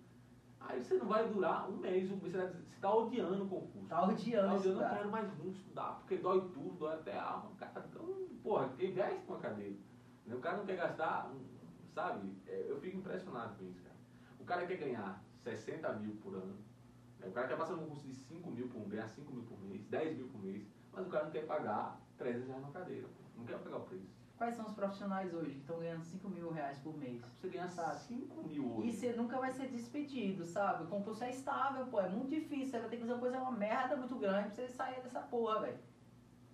[0.59, 3.87] Aí você não vai durar um mês, um mês, você está odiando o concurso.
[3.87, 7.17] Tá odiando Tá odiando, eu não quero mais nunca estudar, porque dói tudo, dói até
[7.17, 7.51] a alma.
[7.57, 8.05] Cara, então,
[8.43, 9.75] porra, investe com a cadeira.
[10.25, 10.35] né?
[10.35, 11.39] O cara não quer gastar, um,
[11.93, 12.33] sabe?
[12.47, 13.95] É, Eu fico impressionado com isso, cara.
[14.39, 16.57] O cara quer ganhar 60 mil por ano.
[17.19, 17.27] né?
[17.27, 19.85] O cara quer passar num curso de 5 mil por ganhar 5 mil por mês,
[19.85, 23.07] 10 mil por mês, mas o cara não quer pagar 300 reais na cadeira.
[23.35, 24.16] Não quer pagar o preço.
[24.37, 27.19] Quais são os profissionais hoje que estão ganhando 5 mil reais por mês?
[27.41, 27.99] Você ganhar Sabe.
[28.01, 28.89] 5 mil hoje.
[28.89, 30.83] E você nunca vai ser despedido, sabe?
[30.83, 31.99] O concurso é estável, pô.
[31.99, 32.67] É muito difícil.
[32.67, 35.21] Você vai ter que fazer uma coisa, uma merda muito grande pra você sair dessa
[35.21, 35.79] porra, velho.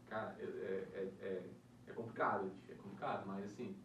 [0.08, 1.50] Cara, é, é, é, é-
[1.88, 3.76] é complicado, é complicado, mas assim,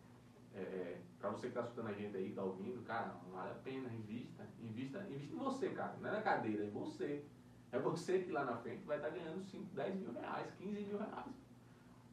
[0.54, 3.54] é, é, pra você que tá escutando a gente aí, tá ouvindo, cara, vale a
[3.54, 7.24] pena, invista, invista, invista em você, cara, não é na cadeira, é em você.
[7.72, 10.98] É você que lá na frente vai estar ganhando 5, 10 mil reais, 15 mil
[10.98, 11.34] reais.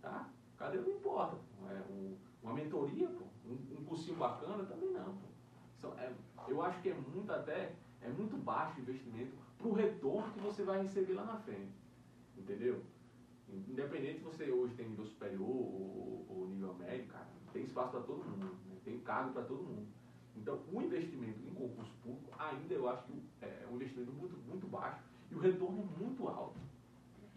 [0.02, 0.28] Tá?
[0.58, 1.38] Cadeira não importa.
[1.70, 5.14] É, um- uma mentoria, pô, um, um cursinho bacana também não.
[5.14, 5.28] Pô.
[5.78, 6.14] São- é-
[6.48, 10.64] eu acho que é muito até, é muito baixo o investimento pro retorno que você
[10.64, 11.74] vai receber lá na frente.
[12.38, 12.82] Entendeu?
[13.68, 18.02] Independente se você hoje tem nível superior ou, ou nível médio, cara, tem espaço para
[18.02, 18.76] todo mundo, né?
[18.84, 19.88] tem cargo para todo mundo.
[20.36, 24.68] Então, o investimento em concurso público, ainda eu acho que é um investimento muito, muito
[24.68, 25.00] baixo
[25.32, 26.60] e o retorno é muito alto.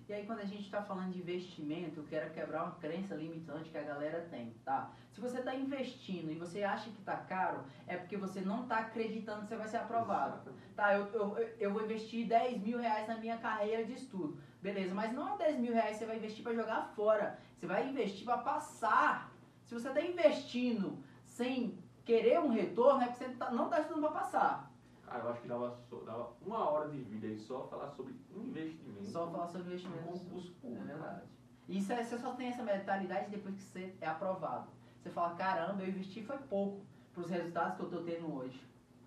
[0.08, 3.68] E aí quando a gente está falando de investimento, eu quero quebrar uma crença limitante
[3.68, 4.90] que a galera tem, tá?
[5.12, 8.78] Se você está investindo e você acha que está caro, é porque você não está
[8.78, 10.50] acreditando que você vai ser aprovado.
[10.74, 14.40] Tá, eu, eu, eu vou investir 10 mil reais na minha carreira de estudo.
[14.62, 17.38] Beleza, mas não é 10 mil reais que você vai investir para jogar fora.
[17.58, 19.30] Você vai investir para passar.
[19.66, 24.04] Se você está investindo sem querer um retorno, é porque você tá- não está estudando
[24.04, 24.67] para passar.
[25.08, 28.14] Cara, eu acho que dava, só- dava uma hora de vídeo aí só falar sobre
[28.34, 29.04] investimento.
[29.06, 30.02] Só falar sobre investimento.
[30.04, 30.84] concurso É público.
[30.86, 31.22] verdade.
[31.68, 34.68] Isso é, você só tem essa mentalidade depois que você é aprovado.
[35.02, 36.80] Você fala, caramba, eu investi foi pouco
[37.12, 38.60] para os resultados que eu tô tendo hoje.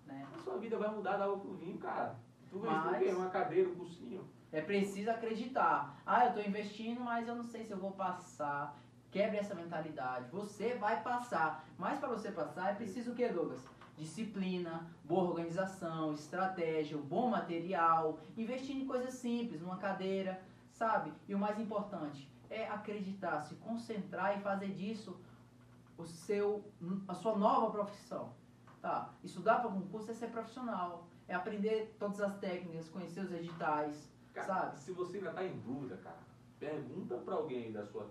[0.06, 0.26] Né?
[0.34, 2.16] A sua vida vai mudar da água pro vinho, cara.
[2.50, 3.10] Tu Mas- quê?
[3.12, 4.24] Uma cadeira, um cursinho.
[4.50, 5.96] É preciso acreditar.
[6.04, 8.76] Ah, eu estou investindo, mas eu não sei se eu vou passar.
[9.12, 10.30] Quebre essa mentalidade.
[10.30, 11.66] Você vai passar.
[11.78, 13.60] Mas para você passar é preciso o que, Douglas?
[13.94, 21.12] Disciplina, boa organização, estratégia, um bom material, investir em coisas simples, numa cadeira, sabe?
[21.28, 25.14] E o mais importante é acreditar, se concentrar e fazer disso
[25.98, 26.64] o seu,
[27.06, 28.32] a sua nova profissão.
[28.80, 29.10] Tá?
[29.22, 34.46] Estudar para concurso é ser profissional, é aprender todas as técnicas, conhecer os editais, Cara,
[34.46, 34.80] sabe?
[34.80, 36.18] se você ainda tá em dúvida, cara,
[36.58, 38.10] pergunta pra alguém da sua.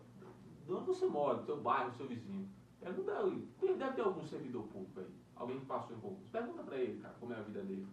[0.71, 2.47] De onde você mora, do seu bairro, do seu vizinho.
[2.79, 3.11] Pergunta.
[3.77, 5.07] Deve ter algum servidor público aí.
[5.35, 6.29] Alguém que passou em concurso.
[6.31, 7.85] Pergunta pra ele, cara, como é a vida dele.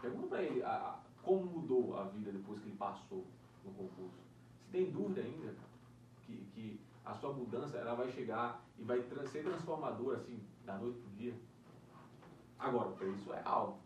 [0.00, 3.26] Pergunta pra ele a, a- como mudou a vida depois que ele passou
[3.64, 4.14] no concurso.
[4.64, 5.56] Se tem dúvida ainda,
[6.20, 11.00] que, que a sua mudança ela vai chegar e vai ser transformadora assim, da noite
[11.00, 11.34] pro dia.
[12.60, 13.80] Agora, o preço é alto.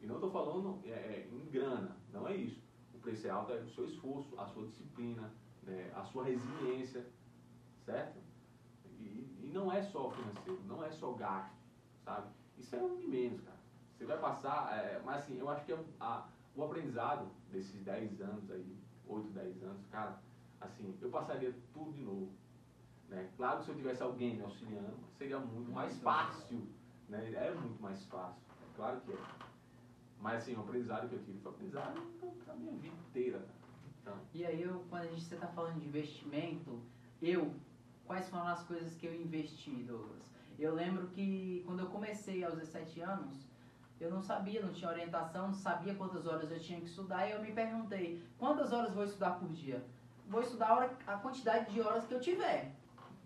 [0.00, 2.62] E não estou falando é, é, em grana, não é isso.
[2.94, 5.32] O preço é alto é o seu esforço, a sua disciplina,
[5.64, 7.04] né, a sua resiliência,
[7.84, 8.18] certo?
[8.98, 11.56] E, e não é só financeiro, não é só gasto,
[12.04, 12.28] sabe?
[12.58, 13.56] Isso é um de menos, cara.
[13.96, 18.20] Você vai passar, é, mas assim, eu acho que é a- o aprendizado desses 10
[18.20, 20.18] anos aí, 8, 10 anos, cara,
[20.60, 22.30] assim, eu passaria tudo de novo.
[23.08, 23.28] Né?
[23.36, 26.66] Claro que se eu tivesse alguém me auxiliando, seria muito mais fácil.
[27.08, 27.32] Né?
[27.32, 29.18] É muito mais fácil, é claro que é.
[30.20, 32.00] Mas assim, o aprendizado que eu tive foi aprendizado
[32.46, 33.44] da minha vida inteira.
[34.00, 36.80] Então, E aí, eu, quando a gente está falando de investimento,
[37.20, 37.52] eu,
[38.10, 40.32] quais foram as coisas que eu investi, Douglas?
[40.58, 43.46] Eu lembro que quando eu comecei aos 17 anos,
[44.00, 47.30] eu não sabia, não tinha orientação, não sabia quantas horas eu tinha que estudar, e
[47.30, 49.86] eu me perguntei, quantas horas vou estudar por dia?
[50.26, 52.72] Vou estudar a, hora, a quantidade de horas que eu tiver.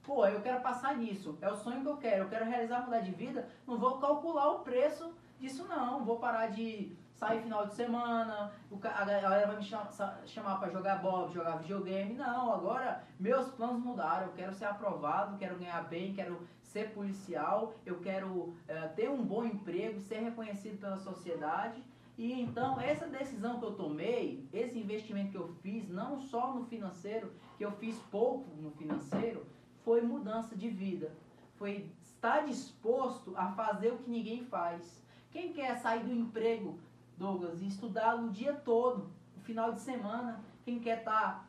[0.03, 3.01] Pô, eu quero passar nisso, é o sonho que eu quero, eu quero realizar mudar
[3.01, 6.95] de vida, não vou calcular o preço disso não, vou parar de
[7.25, 12.15] sair final de semana, a galera vai me chamar, para jogar bob, jogar videogame.
[12.15, 14.27] Não, agora meus planos mudaram.
[14.27, 19.25] Eu quero ser aprovado, quero ganhar bem, quero ser policial, eu quero eh, ter um
[19.25, 21.83] bom emprego, ser reconhecido pela sociedade.
[22.19, 26.65] E então, essa decisão que eu tomei, esse investimento que eu fiz, não só no
[26.67, 29.47] financeiro, que eu fiz pouco no financeiro,
[29.83, 31.11] foi mudança de vida.
[31.57, 35.03] Foi estar disposto a fazer o que ninguém faz.
[35.31, 36.79] Quem quer sair do emprego
[37.17, 40.41] Douglas, e estudar o dia todo, no final de semana.
[40.65, 41.49] Quem quer estar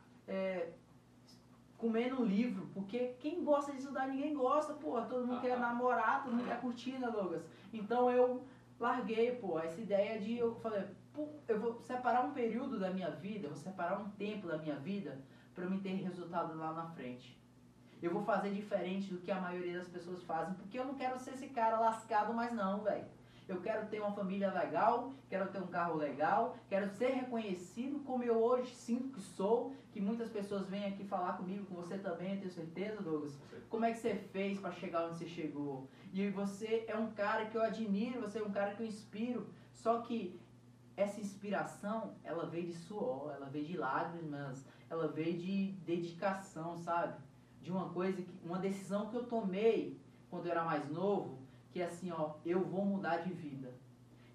[1.76, 5.52] comendo um livro, porque quem gosta de estudar, ninguém gosta, pô, todo mundo Ah, quer
[5.52, 5.58] ah.
[5.58, 7.44] namorar, todo mundo quer curtir, né, Douglas?
[7.72, 8.42] Então eu
[8.80, 13.10] larguei, pô, essa ideia de, eu falei, pô, eu vou separar um período da minha
[13.10, 15.18] vida, eu vou separar um tempo da minha vida
[15.54, 17.38] para me ter resultado lá na frente.
[18.02, 21.18] Eu vou fazer diferente do que a maioria das pessoas fazem, porque eu não quero
[21.18, 23.06] ser esse cara lascado mais não, velho.
[23.48, 28.24] Eu quero ter uma família legal, quero ter um carro legal, quero ser reconhecido como
[28.24, 32.34] eu hoje sinto que sou, que muitas pessoas vêm aqui falar comigo, com você também,
[32.34, 33.38] eu tenho certeza, Douglas.
[33.68, 35.88] Como é que você fez para chegar onde você chegou?
[36.12, 39.46] E você é um cara que eu admiro, você é um cara que eu inspiro.
[39.72, 40.40] Só que
[40.96, 47.20] essa inspiração, ela veio de suor, ela veio de lágrimas, ela veio de dedicação, sabe?
[47.60, 51.45] De uma coisa, que, uma decisão que eu tomei quando eu era mais novo,
[51.76, 53.70] que é assim, ó, eu vou mudar de vida.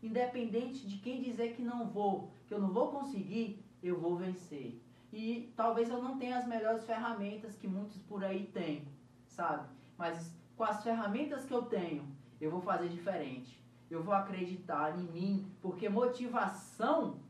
[0.04, 4.80] Independente de quem dizer que não vou, que eu não vou conseguir, eu vou vencer.
[5.12, 8.88] E talvez eu não tenha as melhores ferramentas que muitos por aí têm,
[9.25, 9.67] sabe?
[9.97, 12.06] Mas com as ferramentas que eu tenho,
[12.39, 13.60] eu vou fazer diferente.
[13.89, 17.21] Eu vou acreditar em mim, porque motivação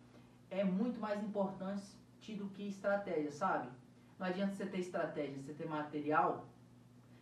[0.50, 1.86] é muito mais importante
[2.38, 3.70] do que estratégia, sabe?
[4.20, 6.46] Não adianta você ter estratégia, você ter material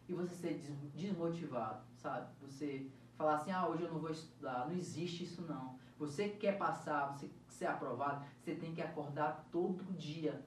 [0.08, 2.28] e você ser des- desmotivado, sabe?
[2.42, 4.68] Você falar assim, ah, hoje eu não vou estudar.
[4.68, 5.78] Não existe isso não.
[5.98, 10.46] Você quer passar, você quer ser aprovado, você tem que acordar todo dia.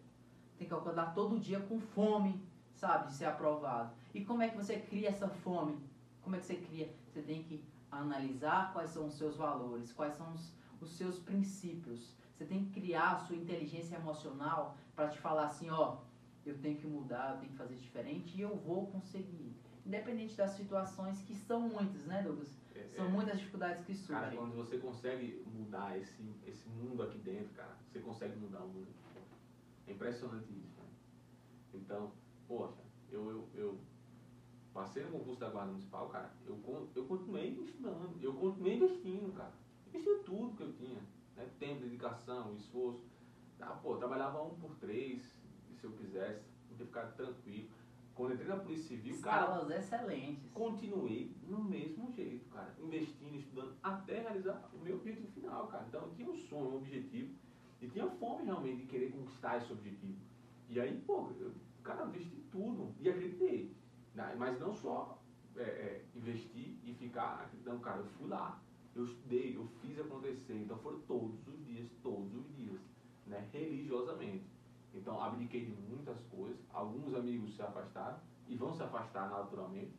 [0.58, 2.42] Tem que acordar todo dia com fome,
[2.74, 3.94] sabe, de ser aprovado.
[4.14, 5.78] E como é que você cria essa fome?
[6.22, 6.94] Como é que você cria?
[7.08, 12.16] Você tem que analisar quais são os seus valores, quais são os, os seus princípios.
[12.34, 15.98] Você tem que criar a sua inteligência emocional para te falar assim, ó,
[16.46, 19.54] eu tenho que mudar, eu tenho que fazer diferente e eu vou conseguir.
[19.84, 22.48] Independente das situações que são muitas, né, Douglas?
[22.74, 24.38] É, São é, muitas dificuldades que Cara, surgem.
[24.38, 28.88] quando você consegue mudar esse, esse mundo aqui dentro, cara, você consegue mudar o mundo.
[29.86, 30.88] É impressionante isso, cara.
[31.74, 32.12] Então,
[32.46, 33.80] poxa, eu, eu, eu
[34.72, 39.52] passei no concurso da Guarda Municipal, cara, eu, eu continuei estudando, eu continuei investindo, cara.
[39.88, 41.02] Investi tudo que eu tinha,
[41.36, 41.50] né?
[41.58, 43.04] Tempo, dedicação, esforço.
[43.60, 45.22] Ah, pô, trabalhava um por três,
[45.78, 46.42] se eu quisesse,
[46.78, 47.68] ter ficado tranquilo.
[48.14, 50.50] Quando entrei na Polícia Civil, cara, Escalas excelentes.
[50.52, 55.86] continuei no mesmo jeito, cara, investindo, estudando, até realizar o meu objetivo final, cara.
[55.88, 57.34] Então eu tinha um sonho, um objetivo,
[57.80, 60.18] e tinha fome realmente de querer conquistar esse objetivo.
[60.68, 63.74] E aí, pô, eu, cara, investi tudo e acreditei.
[64.14, 64.34] né?
[64.38, 65.22] Mas não só
[65.56, 68.62] é, é, investir e ficar acreditando, cara, eu fui lá,
[68.94, 70.54] eu estudei, eu fiz acontecer.
[70.54, 72.80] Então foram todos os dias, todos os dias,
[73.26, 74.44] né, religiosamente.
[74.94, 79.92] Então abdiquei de muitas coisas, alguns amigos se afastaram e vão se afastar naturalmente.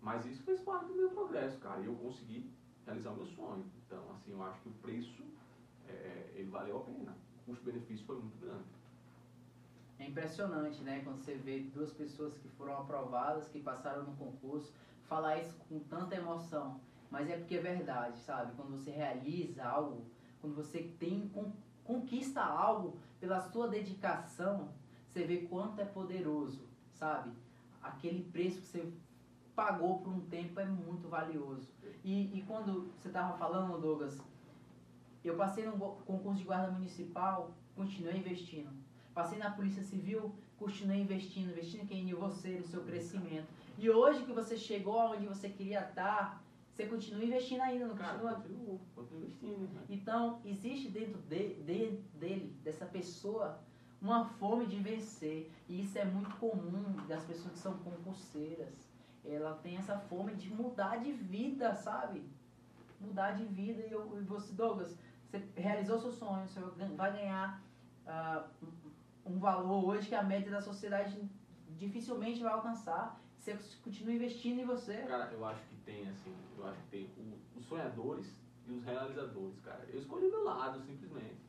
[0.00, 1.80] Mas isso fez parte do meu progresso, cara.
[1.80, 2.50] E eu consegui
[2.84, 3.64] realizar o meu sonho.
[3.86, 5.22] Então, assim, eu acho que o preço,
[5.88, 7.14] é, ele valeu a pena.
[7.42, 8.64] O custo-benefício foi muito grande.
[9.98, 11.00] É impressionante, né?
[11.04, 14.72] Quando você vê duas pessoas que foram aprovadas, que passaram no concurso,
[15.04, 16.80] falar isso com tanta emoção.
[17.08, 18.52] Mas é porque é verdade, sabe?
[18.56, 20.04] Quando você realiza algo,
[20.40, 21.52] quando você tem con-
[21.84, 24.68] conquista algo pela sua dedicação,
[25.06, 27.30] você vê quanto é poderoso, sabe?
[27.82, 28.92] Aquele preço que você
[29.54, 31.68] pagou por um tempo é muito valioso.
[32.02, 34.18] E, e quando você estava falando, Douglas,
[35.24, 38.70] eu passei no concurso de guarda municipal, continuei investindo.
[39.14, 43.46] Passei na Polícia Civil, continuei investindo, investindo em você, no seu crescimento.
[43.78, 48.18] E hoje que você chegou aonde você queria estar, você continua investindo ainda, não Cara,
[48.18, 48.34] continua?
[48.36, 49.68] continuo, continuo investindo.
[49.74, 49.82] Né?
[49.90, 53.60] Então, existe dentro de, de- dele, dessa pessoa,
[54.00, 55.52] uma fome de vencer.
[55.68, 58.90] E isso é muito comum das pessoas que são concurseiras.
[59.24, 62.24] Ela tem essa fome de mudar de vida, sabe?
[63.00, 63.82] Mudar de vida.
[63.86, 66.60] E, eu, e você, Douglas, você realizou seu sonho, você
[66.96, 67.62] vai ganhar
[68.62, 68.82] um
[69.24, 71.16] um valor hoje que a média da sociedade
[71.78, 73.20] dificilmente vai alcançar.
[73.42, 74.98] Você continua investindo em você.
[74.98, 78.32] Cara, eu acho que tem, assim, eu acho que tem o- os sonhadores
[78.68, 79.84] e os realizadores, cara.
[79.92, 81.42] Eu escolhi o meu lado, simplesmente.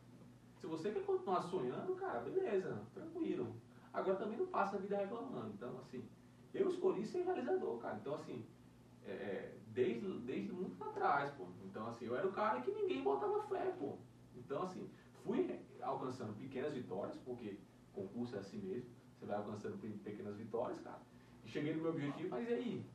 [0.56, 3.56] Se você quer continuar sonhando, cara, beleza, tranquilo.
[3.94, 5.52] Agora também não passa a vida reclamando.
[5.52, 6.04] Então, assim,
[6.52, 7.96] eu escolhi ser realizador, cara.
[7.98, 8.44] Então, assim,
[9.06, 11.46] é, é, desde, desde muito pra trás, pô.
[11.64, 13.98] Então, assim, eu era o cara que ninguém botava fé, pô.
[14.36, 14.90] Então, assim,
[15.24, 17.56] fui alcançando pequenas vitórias, porque
[17.92, 18.90] concurso é assim mesmo.
[19.16, 21.00] Você vai alcançando pe- pequenas vitórias, cara.
[21.46, 22.86] Cheguei no meu objetivo, mas e aí?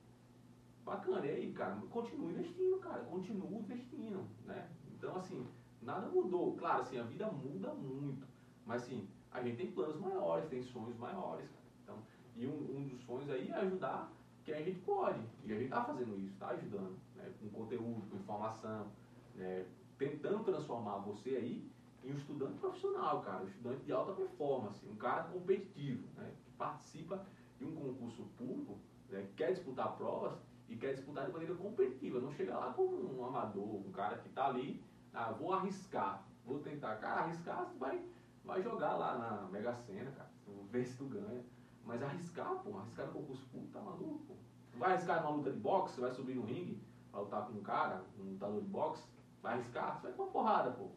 [0.85, 1.77] Bacana, e aí, cara?
[1.91, 3.03] Continuo investindo, cara.
[3.05, 4.69] Continuo investindo, né?
[4.97, 5.47] Então, assim,
[5.83, 6.57] nada mudou.
[6.57, 8.27] Claro, assim, a vida muda muito.
[8.65, 11.65] Mas, assim, a gente tem planos maiores, tem sonhos maiores, cara.
[11.83, 11.99] Então,
[12.37, 14.11] e um, um dos sonhos aí é ajudar
[14.45, 15.21] quem a gente pode.
[15.45, 17.31] E a gente tá fazendo isso, tá ajudando, né?
[17.41, 18.87] Com conteúdo, com informação,
[19.35, 19.67] né?
[19.99, 21.71] Tentando transformar você aí
[22.03, 23.45] em um estudante profissional, cara.
[23.45, 26.33] Um estudante de alta performance, um cara competitivo, né?
[26.45, 27.27] Que participa
[27.59, 28.79] de um concurso público,
[29.11, 32.21] né, quer disputar provas e quer disputar de maneira competitiva.
[32.21, 36.61] Não chega lá como um amador, um cara que está ali, ah, vou arriscar, vou
[36.61, 36.97] tentar.
[36.97, 38.05] Cara, arriscar, você vai,
[38.45, 40.31] vai jogar lá na Mega Sena, cara,
[40.71, 41.45] ver se tu ganha.
[41.85, 44.35] Mas arriscar, pô, arriscar no concurso público, tá maluco, pô.
[44.79, 47.63] Vai arriscar numa luta de boxe, você vai subir no ringue, vai lutar com um
[47.63, 49.03] cara, um lutador de boxe,
[49.43, 50.91] vai arriscar, você vai com uma porrada, pô.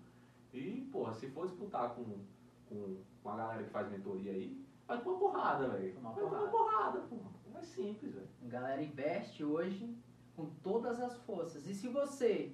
[0.53, 2.19] E, porra, se for disputar com,
[2.67, 4.61] com, com a galera que faz mentoria aí,
[4.99, 5.99] com uma porrada, velho.
[6.01, 7.17] Vai com uma porrada, pô.
[7.57, 8.27] É simples, velho.
[8.45, 9.95] A galera investe hoje
[10.35, 11.67] com todas as forças.
[11.67, 12.53] E se você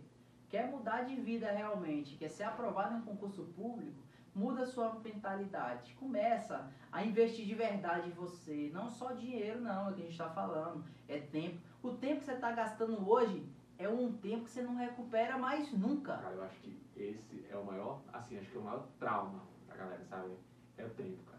[0.50, 4.02] quer mudar de vida realmente, quer ser aprovado em um concurso público,
[4.34, 5.93] muda a sua mentalidade.
[5.95, 8.69] Começa a investir de verdade em você.
[8.73, 10.84] Não só dinheiro, não, é o que a gente está falando.
[11.08, 11.60] É tempo.
[11.82, 13.47] O tempo que você está gastando hoje
[13.78, 16.17] é um tempo que você não recupera mais nunca.
[16.17, 19.43] Cara, eu acho que esse é o maior, assim, acho que é o maior trauma
[19.67, 20.36] da galera, sabe?
[20.78, 21.37] É o tempo, cara.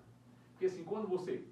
[0.58, 1.44] Porque assim, quando você,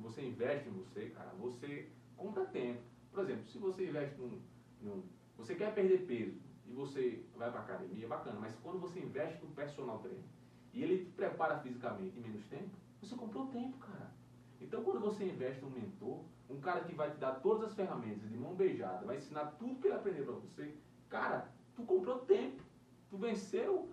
[0.00, 2.80] você investe em você, cara, você compra tempo.
[3.10, 4.40] Por exemplo, se você investe num,
[4.80, 5.04] num
[5.36, 9.50] você quer perder peso e você vai pra academia, bacana, mas quando você investe no
[9.52, 10.24] personal trainer
[10.72, 14.10] e ele te prepara fisicamente em menos tempo, você comprou tempo, cara.
[14.58, 18.30] Então quando você investe num mentor, um cara que vai te dar todas as ferramentas
[18.30, 20.74] de mão beijada, vai ensinar tudo que ele aprendeu para você,
[21.10, 22.62] cara, tu comprou tempo.
[23.10, 23.90] Tu venceu,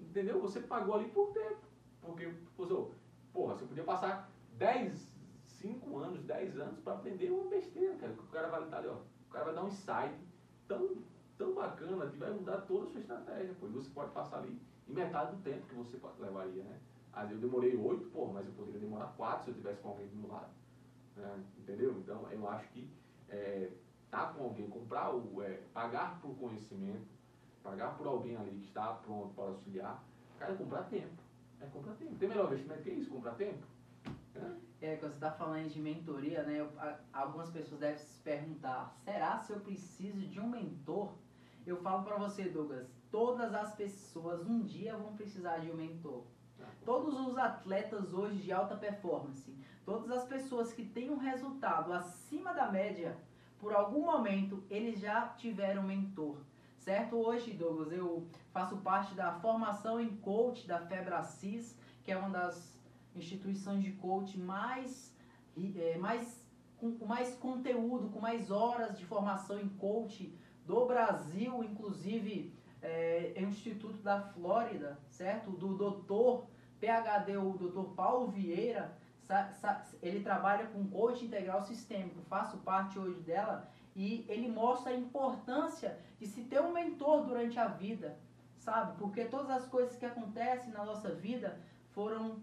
[0.00, 0.40] entendeu?
[0.40, 1.66] Você pagou ali por tempo.
[2.00, 2.32] Porque,
[3.36, 5.06] porra, você podia passar 10,
[5.44, 8.12] 5 anos, 10 anos para aprender uma besteira, cara.
[8.14, 8.94] O cara vai estar ali, ó.
[8.94, 10.14] O cara vai dar um insight
[10.66, 10.96] tão,
[11.36, 13.50] tão bacana que vai mudar toda a sua estratégia.
[13.50, 16.80] E você pode passar ali em metade do tempo que você levaria, né?
[17.12, 19.90] Às vezes eu demorei 8, pô, mas eu poderia demorar 4 se eu tivesse com
[19.90, 20.50] alguém do meu lado.
[21.16, 21.44] Né?
[21.58, 21.92] Entendeu?
[21.98, 22.90] Então eu acho que
[23.28, 23.70] é,
[24.10, 27.06] tá com alguém, comprar o, é, pagar por conhecimento,
[27.62, 30.02] pagar por alguém ali que está pronto para auxiliar,
[30.38, 31.25] cara, é comprar tempo.
[31.66, 32.14] É comprar tempo.
[32.16, 33.66] Tem melhor investimento que isso, comprar tempo?
[34.80, 36.60] É, quando você está falando de mentoria, né?
[36.60, 36.70] Eu,
[37.12, 41.12] algumas pessoas devem se perguntar, será se eu preciso de um mentor?
[41.66, 46.22] Eu falo para você, Douglas, todas as pessoas um dia vão precisar de um mentor.
[46.60, 49.52] Ah, Todos os atletas hoje de alta performance,
[49.84, 53.16] todas as pessoas que têm um resultado acima da média,
[53.58, 56.36] por algum momento eles já tiveram um mentor
[56.86, 57.16] certo?
[57.16, 62.78] Hoje, Douglas, eu faço parte da formação em coach da Febracis, que é uma das
[63.16, 65.12] instituições de coach mais,
[65.74, 66.46] é, mais
[66.76, 70.32] com, mais conteúdo, com mais horas de formação em coach
[70.64, 75.50] do Brasil, inclusive é, é o Instituto da Flórida, certo?
[75.50, 76.46] Do doutor
[76.78, 78.96] PhD, o doutor Paulo Vieira,
[80.00, 85.98] ele trabalha com coach integral sistêmico, faço parte hoje dela e ele mostra a importância
[86.20, 88.18] de se ter um mentor durante a vida,
[88.58, 88.94] sabe?
[88.98, 91.58] Porque todas as coisas que acontecem na nossa vida
[91.92, 92.40] foram uh,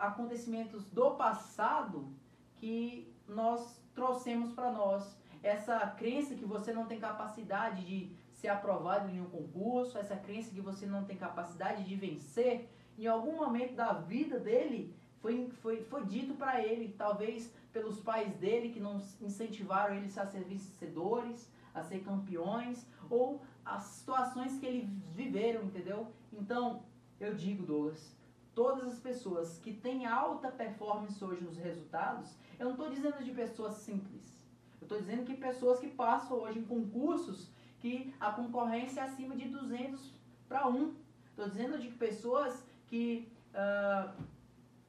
[0.00, 2.12] acontecimentos do passado
[2.56, 5.16] que nós trouxemos para nós.
[5.40, 10.50] Essa crença que você não tem capacidade de ser aprovado em um concurso, essa crença
[10.50, 15.84] que você não tem capacidade de vencer, em algum momento da vida dele foi, foi,
[15.84, 21.48] foi dito para ele, talvez pelos pais dele que não incentivaram eles a ser vencedores,
[21.72, 26.08] a ser campeões, ou as situações que eles viveram, entendeu?
[26.32, 26.82] Então,
[27.20, 28.16] eu digo, Douglas,
[28.52, 33.30] todas as pessoas que têm alta performance hoje nos resultados, eu não estou dizendo de
[33.30, 34.44] pessoas simples.
[34.80, 39.36] Eu estou dizendo que pessoas que passam hoje em concursos que a concorrência é acima
[39.36, 40.12] de 200
[40.48, 40.96] para 1.
[41.30, 44.12] Estou dizendo de pessoas que uh,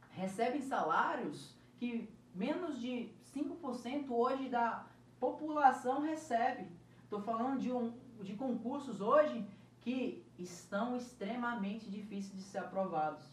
[0.10, 4.88] recebem salários que menos de 5% hoje da
[5.20, 6.66] população recebe.
[7.04, 9.46] Estou falando de, um, de concursos hoje
[9.82, 13.26] que estão extremamente difíceis de ser aprovados.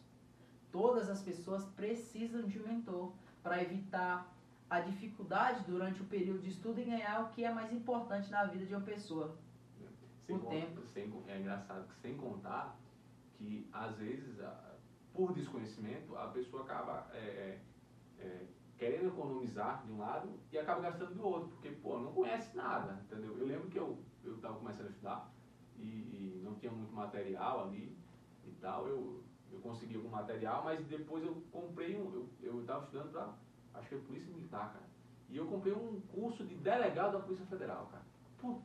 [0.73, 3.13] Todas as pessoas precisam de um mentor
[3.45, 4.35] para evitar
[4.69, 8.45] a dificuldade durante o período de estudo e ganhar o que é mais importante na
[8.47, 9.37] vida de uma pessoa.
[10.27, 10.83] Sem o conta, tempo.
[10.89, 12.77] Sem, é engraçado que sem contar
[13.35, 14.41] que às vezes
[15.15, 17.61] por desconhecimento a pessoa acaba é, é,
[18.19, 18.47] é
[18.79, 23.01] querendo economizar de um lado e acaba gastando do outro, porque, pô, não conhece nada,
[23.05, 23.37] entendeu?
[23.39, 25.33] Eu lembro que eu estava começando a estudar
[25.77, 27.97] e, e, não tinha muito material ali
[28.45, 33.13] e tal, eu, eu consegui algum material, mas depois eu comprei um, eu estava estudando
[33.13, 33.35] para,
[33.75, 34.87] acho que é Polícia Militar, cara,
[35.29, 38.05] e eu comprei um curso de delegado da Polícia Federal, cara.
[38.39, 38.61] Pô,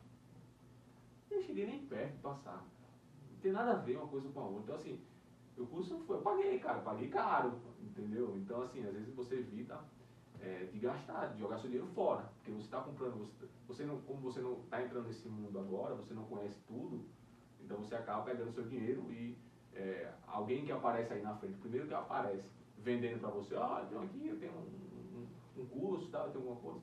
[1.30, 2.64] eu cheguei nem perto de passar.
[3.32, 4.62] Não tem nada a ver uma coisa com a outra.
[4.64, 5.02] Então, assim,
[5.58, 8.38] o curso foi, eu paguei, cara, paguei caro, entendeu?
[8.38, 9.82] Então, assim, às vezes você evita
[10.42, 12.24] é, de gastar, de jogar seu dinheiro fora.
[12.36, 15.96] Porque você está comprando, você, você não, como você não está entrando nesse mundo agora,
[15.96, 17.06] você não conhece tudo,
[17.60, 19.38] então você acaba pegando seu dinheiro e
[19.74, 24.02] é, alguém que aparece aí na frente, primeiro que aparece vendendo para você, eu tenho
[24.02, 25.28] aqui, eu tenho um,
[25.62, 26.82] um curso, tal, vai ter alguma coisa,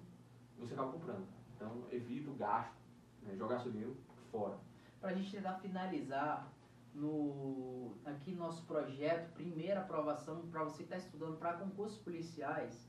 [0.58, 1.26] você acaba comprando.
[1.56, 2.76] Então, evita o gasto,
[3.22, 3.34] né?
[3.36, 3.96] jogar seu dinheiro
[4.30, 4.56] fora.
[5.00, 6.52] Para a gente tentar finalizar,
[6.94, 12.88] no, aqui no nosso projeto, primeira aprovação, para você que está estudando para concursos policiais,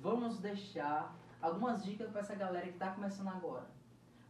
[0.00, 3.66] vamos deixar algumas dicas para essa galera que está começando agora.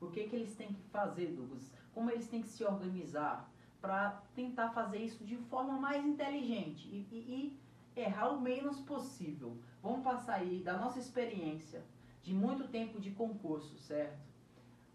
[0.00, 1.72] O que, que eles têm que fazer, Douglas?
[1.92, 3.48] Como eles têm que se organizar
[3.80, 7.58] para tentar fazer isso de forma mais inteligente e, e,
[7.96, 9.56] e errar o menos possível.
[9.82, 11.82] Vamos passar aí da nossa experiência
[12.22, 14.18] de muito tempo de concurso, certo?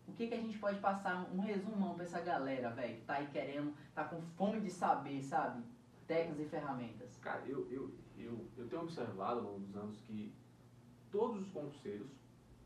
[0.07, 3.15] O que, que a gente pode passar um resumão para essa galera, velho, que tá
[3.15, 5.63] aí querendo, tá com fome de saber, sabe?
[6.07, 7.15] Técnicas e ferramentas.
[7.17, 10.33] Cara, eu, eu, eu, eu tenho observado ao longo dos anos que
[11.11, 12.07] todos os concurseiros,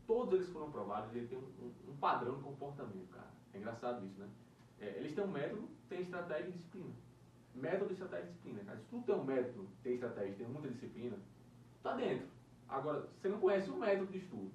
[0.06, 3.30] todos eles foram aprovados, eles têm um, um, um padrão de comportamento, cara.
[3.52, 4.28] É engraçado isso, né?
[4.80, 6.92] É, eles têm um método, têm estratégia e disciplina.
[7.54, 8.78] Método, estratégia e disciplina, cara.
[8.78, 11.16] Se tu tem um método, tem estratégia, tem muita disciplina,
[11.82, 12.26] tá dentro.
[12.68, 14.50] Agora, você não conhece o método de estudo.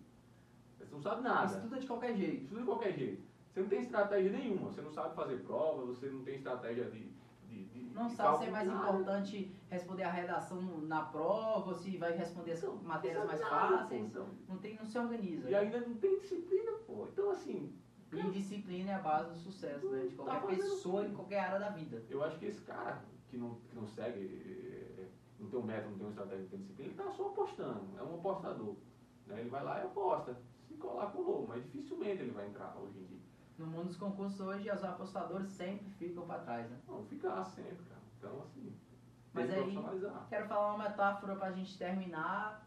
[0.78, 1.56] Você não sabe nada.
[1.56, 2.44] Estuda de qualquer jeito.
[2.44, 3.24] Estuda de qualquer jeito.
[3.52, 4.72] Você não tem estratégia nenhuma.
[4.72, 7.12] Você não sabe fazer prova, você não tem estratégia de.
[7.94, 8.80] Não sabe se é mais nada.
[8.98, 14.02] importante responder a redação na prova, se vai responder as Não, matérias mais nada, fáceis.
[14.02, 14.28] pô, então.
[14.48, 15.50] Não, tem, não se organiza.
[15.50, 17.08] E ainda não tem disciplina, pô.
[17.12, 17.74] Então, assim,
[18.12, 20.08] E disciplina é a base do sucesso, né?
[20.08, 22.04] De Tá qualquer fazendo pessoa em qualquer área da vida.
[22.10, 25.08] eu acho que esse cara que não, que não segue, eh,
[25.40, 27.82] não tem um método, não tem uma estratégia, não tem disciplina, ele tá só apostando.
[28.00, 28.76] É um apostador.
[29.28, 29.40] Né?
[29.42, 30.36] Ele vai lá e aposta.
[30.68, 31.46] Se colar, colou.
[31.48, 33.20] Mas dificilmente ele vai entrar hoje em dia.
[33.60, 36.78] No mundo dos concursos hoje, os apostadores sempre ficam para trás, né?
[36.88, 38.02] Não, ficar sempre, cara.
[38.18, 38.74] Então, assim,
[39.34, 39.78] Mas aí-.
[40.30, 42.66] Quero falar uma metáfora para a gente terminar.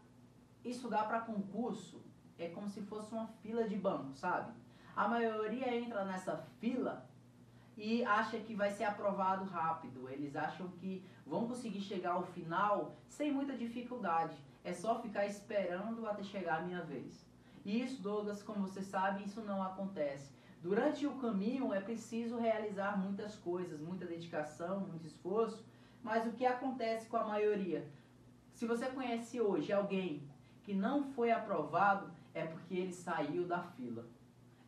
[0.63, 1.99] Estudar para concurso
[2.37, 4.53] é como se fosse uma fila de banco, sabe?
[4.95, 7.09] A maioria entra nessa fila
[7.75, 10.07] e acha que vai ser aprovado rápido.
[10.07, 14.37] Eles acham que vão conseguir chegar ao final sem muita dificuldade.
[14.63, 17.25] É só ficar esperando até chegar a minha vez.
[17.65, 20.32] E isso, Douglas, como você sabe, isso não acontece.
[20.63, 25.61] Durante o caminho é preciso realizar muitas coisas, muita dedicação, muito esforço,
[26.01, 27.85] mas o que acontece com a maioria?
[28.53, 30.23] Se você conhece hoje alguém
[30.63, 34.05] que não foi aprovado, é porque ele saiu da fila.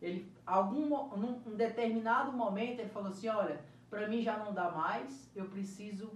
[0.02, 4.70] Ele, algum, num um determinado momento, ele falou assim: Olha, para mim já não dá
[4.70, 6.12] mais, eu preciso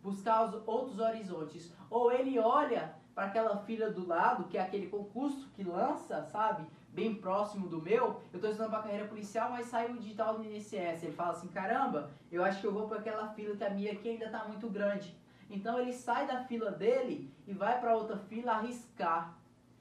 [0.00, 1.72] buscar os outros horizontes.
[1.90, 6.64] Ou ele olha para aquela fila do lado, que é aquele concurso que lança, sabe?
[6.92, 8.20] Bem próximo do meu.
[8.32, 11.02] Eu estou estudando para carreira policial, mas saiu o digital do INSS.
[11.02, 13.92] Ele fala assim: Caramba, eu acho que eu vou para aquela fila que a minha
[13.92, 15.16] aqui ainda está muito grande.
[15.48, 19.34] Então ele sai da fila dele e vai para outra fila arriscar,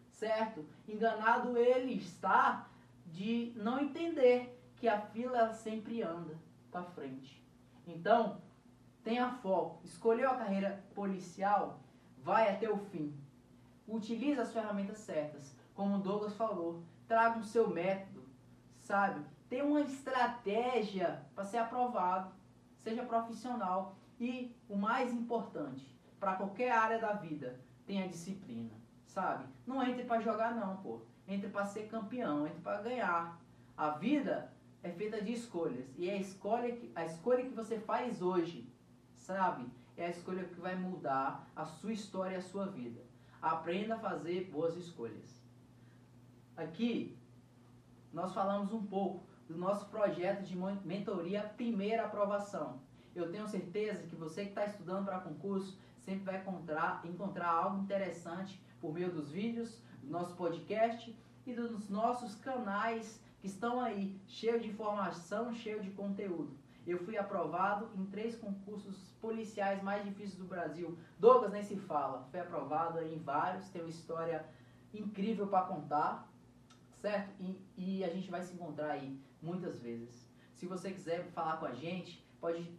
[0.09, 0.65] certo?
[0.87, 2.67] Enganado ele está
[3.07, 6.37] de não entender que a fila sempre anda
[6.71, 7.43] para frente.
[7.85, 8.41] Então,
[9.03, 9.81] tenha foco.
[9.83, 11.79] Escolheu a carreira policial,
[12.23, 13.13] vai até o fim.
[13.87, 15.53] Utilize as ferramentas certas.
[15.75, 16.81] Como o Douglas falou,
[17.11, 18.23] traga o seu método,
[18.79, 19.19] sabe?
[19.49, 22.31] Tenha uma estratégia para ser aprovado.
[22.77, 23.97] Seja profissional.
[24.17, 28.71] E o mais importante, para qualquer área da vida, tenha disciplina,
[29.05, 29.43] sabe?
[29.67, 31.01] Não entre para jogar não, pô.
[31.27, 33.37] Entre para ser campeão, entre para ganhar.
[33.75, 37.77] A vida é feita de escolhas e é a escolha que, a escolha que você
[37.77, 38.71] faz hoje,
[39.15, 39.67] sabe?
[39.97, 43.01] É a escolha que vai mudar a sua história e a sua vida.
[43.41, 45.40] Aprenda a fazer boas escolhas.
[46.55, 47.17] Aqui
[48.13, 52.79] nós falamos um pouco do nosso projeto de mentoria Primeira Aprovação.
[53.15, 57.83] Eu tenho certeza que você que está estudando para concurso sempre vai encontrar, encontrar algo
[57.83, 64.19] interessante por meio dos vídeos, do nosso podcast e dos nossos canais que estão aí,
[64.27, 66.55] cheios de informação, cheio de conteúdo.
[66.85, 70.97] Eu fui aprovado em três concursos policiais mais difíceis do Brasil.
[71.19, 74.45] Douglas nem se fala, foi aprovado em vários, tem uma história
[74.93, 76.30] incrível para contar,
[77.01, 77.31] certo?
[77.39, 80.29] E, e a gente vai se encontrar aí muitas vezes.
[80.53, 82.71] Se você quiser falar com a gente, pode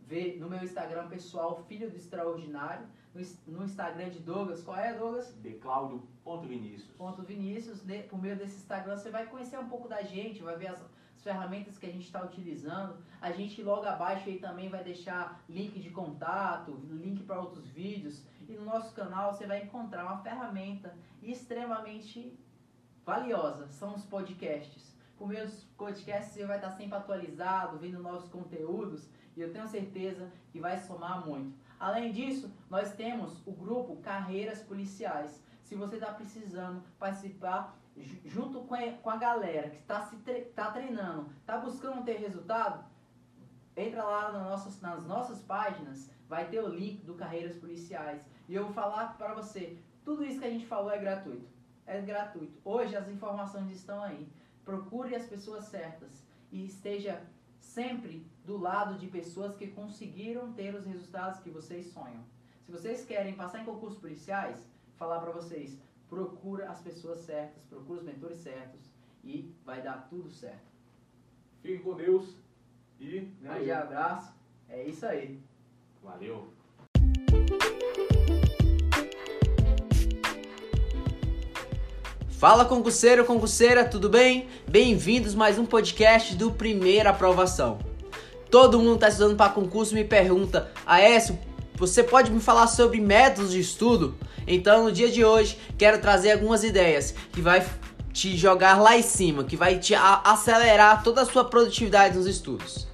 [0.00, 3.20] ver no meu Instagram pessoal, Filho do Extraordinário, no,
[3.58, 4.62] no Instagram de Douglas.
[4.62, 5.32] Qual é, Douglas?
[5.34, 6.90] Declaudio.vinicius.
[6.96, 10.56] Ponto Vinícius, de- por meio desse Instagram você vai conhecer um pouco da gente, vai
[10.56, 10.80] ver as,
[11.16, 12.96] as ferramentas que a gente está utilizando.
[13.20, 18.24] A gente logo abaixo aí também vai deixar link de contato, link para outros vídeos.
[18.48, 22.38] E no nosso canal você vai encontrar uma ferramenta extremamente
[23.06, 24.94] valiosa, são os podcasts.
[25.20, 30.30] Meio dos podcasts você vai estar sempre atualizado, vendo novos conteúdos e eu tenho certeza
[30.50, 31.56] que vai somar muito.
[31.80, 35.42] Além disso, nós temos o grupo Carreiras Policiais.
[35.62, 40.16] Se você está precisando participar ju- junto com a, com a galera que está se
[40.16, 42.84] tre tá treinando, está buscando ter resultado,
[43.76, 48.20] entra lá nas nossas, nas nossas páginas, vai ter o link do Carreiras Policiais.
[48.48, 51.55] E eu vou falar para você, Tudo isso que a gente falou é gratuito.
[51.86, 52.58] É gratuito.
[52.64, 54.26] Hoje as informações estão aí.
[54.64, 56.10] Procure as pessoas certas
[56.50, 57.22] e esteja
[57.60, 62.24] sempre do lado de pessoas que conseguiram ter os resultados que vocês sonham.
[62.64, 65.78] Se vocês querem passar em concursos policiais, falar para vocês,
[66.08, 68.80] procura as pessoas certas, procura os mentores certos
[69.22, 70.66] e vai dar tudo certo.
[71.62, 72.36] Fique com Deus
[72.98, 74.34] e grande abraço.
[74.68, 75.40] É isso aí.
[76.02, 76.52] Valeu.
[82.38, 84.46] Fala concurseiro, concurseira, tudo bem?
[84.68, 87.78] Bem-vindos mais um podcast do Primeira Aprovação.
[88.50, 91.38] Todo mundo está estudando para concurso me pergunta, Aécio,
[91.76, 94.14] você pode me falar sobre métodos de estudo?
[94.46, 97.66] Então, no dia de hoje, quero trazer algumas ideias que vai
[98.12, 102.86] te jogar lá em cima, que vai te acelerar toda a sua produtividade nos estudos.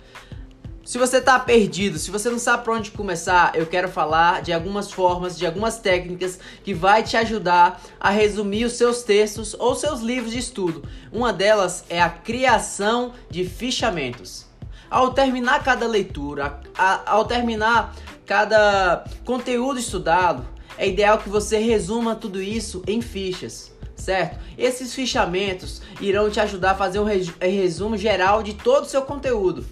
[0.85, 4.53] Se você está perdido, se você não sabe por onde começar, eu quero falar de
[4.53, 9.77] algumas formas, de algumas técnicas que vai te ajudar a resumir os seus textos ou
[9.77, 10.83] seus livros de estudo.
[11.13, 14.45] Uma delas é a criação de fichamentos.
[14.91, 17.95] Ao terminar cada leitura, a, ao terminar
[18.27, 20.45] cada conteúdo estudado,
[20.77, 24.41] é ideal que você resuma tudo isso em fichas, certo?
[24.59, 27.07] Esses fichamentos irão te ajudar a fazer um
[27.41, 29.65] resumo geral de todo o seu conteúdo.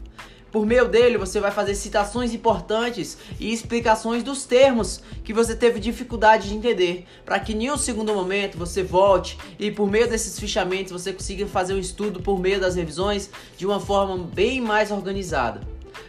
[0.51, 5.79] Por meio dele, você vai fazer citações importantes e explicações dos termos que você teve
[5.79, 10.39] dificuldade de entender, para que em um segundo momento você volte e por meio desses
[10.41, 14.91] fichamentos você consiga fazer um estudo por meio das revisões de uma forma bem mais
[14.91, 15.61] organizada.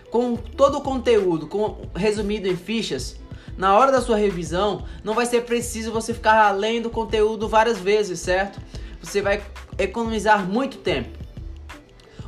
[0.09, 3.17] Com todo o conteúdo com, resumido em fichas,
[3.55, 7.77] na hora da sua revisão, não vai ser preciso você ficar lendo o conteúdo várias
[7.77, 8.59] vezes, certo?
[8.99, 9.43] Você vai
[9.77, 11.20] economizar muito tempo.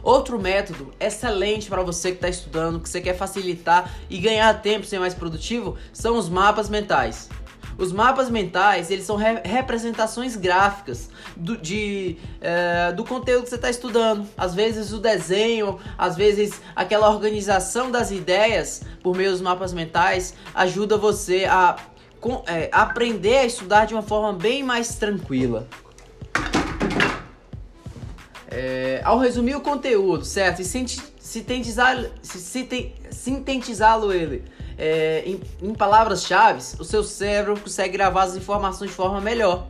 [0.03, 4.85] Outro método excelente para você que está estudando, que você quer facilitar e ganhar tempo
[4.85, 7.29] ser mais produtivo, são os mapas mentais.
[7.77, 13.55] Os mapas mentais, eles são re representações gráficas do, de, é, do conteúdo que você
[13.55, 14.27] está estudando.
[14.37, 20.35] Às vezes o desenho, às vezes aquela organização das ideias por meio dos mapas mentais
[20.53, 21.77] ajuda você a
[22.19, 25.67] com, é, aprender a estudar de uma forma bem mais tranquila.
[28.55, 30.61] É, ao resumir o conteúdo, certo?
[30.61, 34.43] E sintetizá-lo sintetizá ele
[34.77, 39.67] é, em, em palavras-chave, o seu cérebro consegue gravar as informações de forma melhor.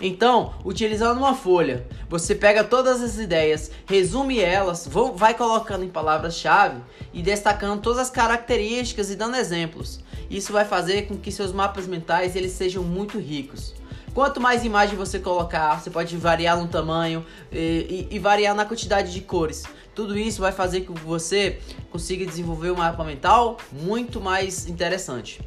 [0.00, 6.80] Então, utilizando uma folha, você pega todas as ideias, resume elas, vai colocando em palavras-chave
[7.12, 10.00] e destacando todas as características e dando exemplos.
[10.30, 13.74] Isso vai fazer com que seus mapas mentais eles sejam muito ricos.
[14.18, 18.64] Quanto mais imagem você colocar, você pode variar no tamanho e, e, e, variar na
[18.64, 19.62] quantidade de cores.
[19.94, 25.40] Tudo isso vai fazer com que você consiga desenvolver um mapa mental muito mais interessante.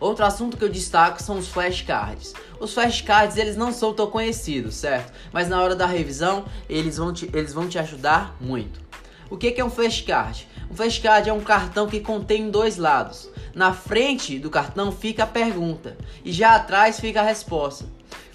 [0.00, 2.32] Outro assunto que eu destaco são os flashcards.
[2.58, 5.12] Os flashcards eles não são tão conhecidos, certo?
[5.30, 8.80] Mas na hora da revisão eles vão te, eles vão te ajudar muito.
[9.28, 10.48] O que é um flashcard?
[10.70, 13.28] Um flashcard é um cartão que contém dois lados.
[13.54, 17.86] Na frente do cartão fica a pergunta e já atrás fica a resposta.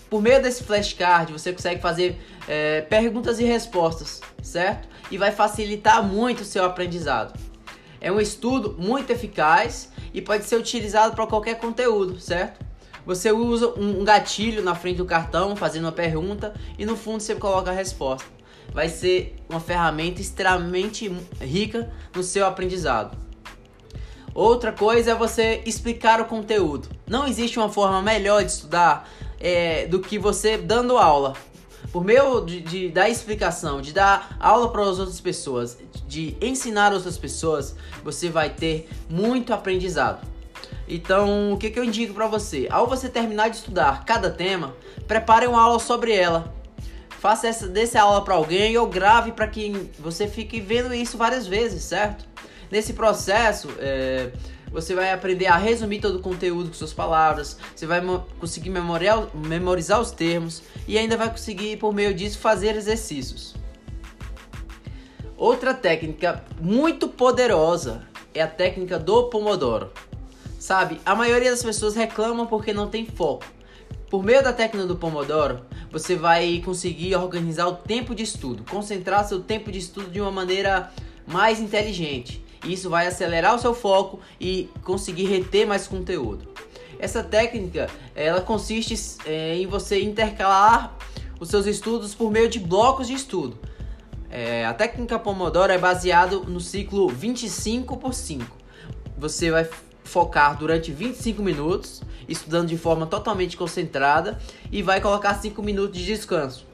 [0.09, 4.87] Por meio desse flashcard você consegue fazer é, perguntas e respostas, certo?
[5.09, 7.39] E vai facilitar muito o seu aprendizado.
[7.99, 12.63] É um estudo muito eficaz e pode ser utilizado para qualquer conteúdo, certo?
[13.05, 17.35] Você usa um gatilho na frente do cartão fazendo uma pergunta e no fundo você
[17.35, 18.27] coloca a resposta.
[18.71, 21.11] Vai ser uma ferramenta extremamente
[21.41, 23.22] rica no seu aprendizado.
[24.33, 26.89] Outra coisa é você explicar o conteúdo.
[27.07, 29.07] Não existe uma forma melhor de estudar
[29.39, 31.33] é, do que você dando aula.
[31.91, 35.77] Por meio de, de dar explicação, de dar aula para as outras pessoas,
[36.07, 40.25] de ensinar outras pessoas, você vai ter muito aprendizado.
[40.87, 42.67] Então, o que, que eu indico para você?
[42.71, 44.75] Ao você terminar de estudar cada tema,
[45.07, 46.51] prepare uma aula sobre ela.
[47.19, 51.45] Faça essa desse aula para alguém ou grave para que você fique vendo isso várias
[51.45, 52.25] vezes, certo?
[52.73, 54.31] Nesse processo, é,
[54.71, 58.01] você vai aprender a resumir todo o conteúdo com suas palavras, você vai
[58.39, 63.53] conseguir memorizar, os termos e ainda vai conseguir, por meio disso, fazer exercícios.
[65.37, 69.91] Outra técnica muito poderosa é a técnica do Pomodoro.
[70.57, 73.45] Sabe, a maioria das pessoas reclamam porque não tem foco.
[74.09, 79.27] Por meio da técnica do Pomodoro, você vai conseguir organizar o tempo de estudo, concentrar
[79.27, 80.91] seu tempo de estudo de uma maneira
[81.27, 82.42] mais inteligente.
[82.63, 86.47] Isso vai acelerar o seu foco e conseguir reter mais conteúdo.
[86.99, 88.95] Essa técnica ela consiste
[89.25, 90.95] é, em você intercalar
[91.39, 93.57] os seus estudos por meio de blocos de estudo.
[94.29, 98.45] É, a técnica Pomodoro é baseada no ciclo 25 por 5.
[99.17, 99.67] Você vai
[100.03, 104.39] focar durante 25 minutos, estudando de forma totalmente concentrada,
[104.71, 106.65] e vai colocar 5 minutos de descanso.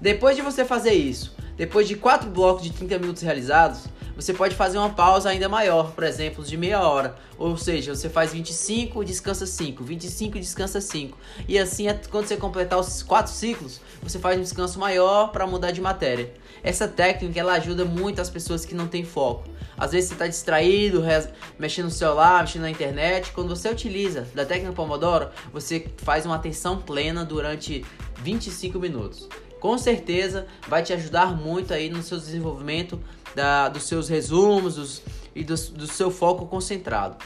[0.00, 3.84] Depois de você fazer isso, depois de 4 blocos de 30 minutos realizados,
[4.14, 7.16] você pode fazer uma pausa ainda maior, por exemplo, de meia hora.
[7.38, 11.18] Ou seja, você faz 25, descansa 5, 25, descansa 5.
[11.48, 15.70] E assim, quando você completar os 4 ciclos, você faz um descanso maior para mudar
[15.70, 16.32] de matéria.
[16.62, 19.48] Essa técnica ela ajuda muito as pessoas que não têm foco.
[19.76, 21.02] Às vezes você está distraído,
[21.58, 23.32] mexendo no celular, mexendo na internet.
[23.32, 27.84] Quando você utiliza da técnica Pomodoro, você faz uma atenção plena durante
[28.22, 29.28] 25 minutos.
[29.58, 33.00] Com certeza vai te ajudar muito aí no seu desenvolvimento
[33.34, 35.02] da, dos seus resumos dos,
[35.34, 37.16] e do, do seu foco concentrado.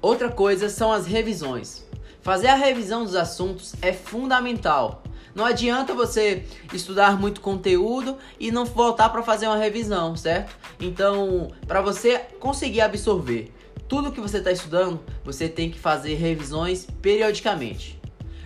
[0.00, 1.86] Outra coisa são as revisões.
[2.20, 5.02] Fazer a revisão dos assuntos é fundamental.
[5.34, 10.54] Não adianta você estudar muito conteúdo e não voltar para fazer uma revisão, certo?
[10.78, 13.52] Então, para você conseguir absorver
[13.88, 17.98] tudo que você está estudando, você tem que fazer revisões periodicamente.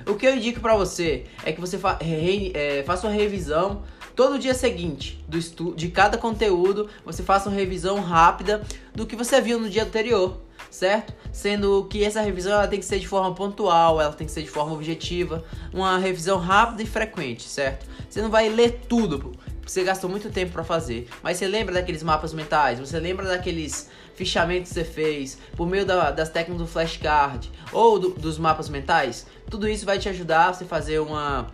[0.07, 3.82] O que eu indico para você é que você fa é, faça uma revisão
[4.17, 8.62] todo dia seguinte do estudo de cada conteúdo, você faça uma revisão rápida
[8.95, 10.41] do que você viu no dia anterior
[10.71, 11.14] certo?
[11.33, 14.43] Sendo que essa revisão ela tem que ser de forma pontual, ela tem que ser
[14.43, 17.87] de forma objetiva, uma revisão rápida e frequente, certo?
[18.09, 19.33] Você não vai ler tudo,
[19.67, 23.91] você gastou muito tempo para fazer, mas você lembra daqueles mapas mentais, você lembra daqueles
[24.14, 28.69] fichamentos que você fez por meio da, das técnicas do flashcard ou do, dos mapas
[28.69, 29.27] mentais?
[29.51, 31.49] Tudo isso vai te ajudar a você fazer uma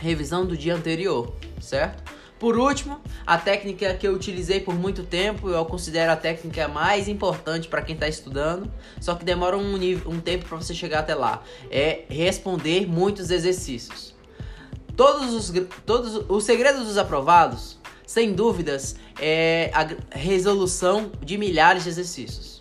[0.00, 2.02] revisão do dia anterior, certo?
[2.38, 7.08] Por último, a técnica que eu utilizei por muito tempo, eu considero a técnica mais
[7.08, 8.70] importante para quem está estudando,
[9.00, 9.74] só que demora um,
[10.06, 14.14] um tempo para você chegar até lá, é responder muitos exercícios.
[14.96, 15.52] Todos os,
[15.84, 17.76] todos os segredos dos aprovados,
[18.06, 22.57] sem dúvidas, é a resolução de milhares de exercícios.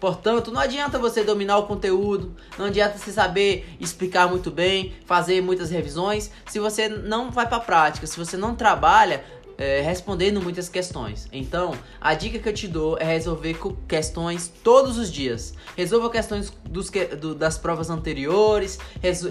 [0.00, 5.40] Portanto, não adianta você dominar o conteúdo, não adianta você saber explicar muito bem, fazer
[5.40, 9.24] muitas revisões, se você não vai para a prática, se você não trabalha
[9.58, 11.28] é, respondendo muitas questões.
[11.32, 13.56] Então, a dica que eu te dou é resolver
[13.88, 15.54] questões todos os dias.
[15.76, 16.90] Resolva questões dos,
[17.20, 18.78] do, das provas anteriores,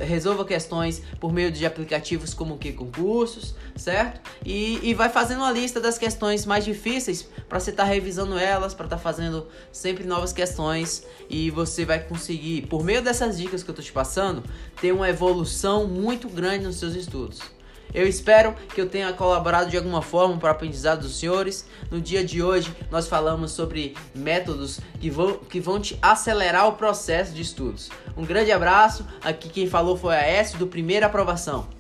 [0.02, 4.22] resolva questões por meio de aplicativos como que concursos, certo?
[4.46, 8.38] E, e vai fazendo uma lista das questões mais difíceis para você estar tá revisando
[8.38, 13.38] elas, para estar tá fazendo sempre novas questões e você vai conseguir, por meio dessas
[13.38, 14.44] dicas que eu tô te passando,
[14.82, 17.55] ter uma evolução muito grande nos seus estudos.
[17.96, 21.66] Eu espero que eu tenha colaborado de alguma forma para o aprendizado dos senhores.
[21.90, 26.74] No dia de hoje, nós falamos sobre métodos que vão, que vão te acelerar o
[26.74, 27.90] processo de estudos.
[28.18, 29.08] Um grande abraço.
[29.24, 31.75] Aqui quem falou foi a S do Primeira Aprovação.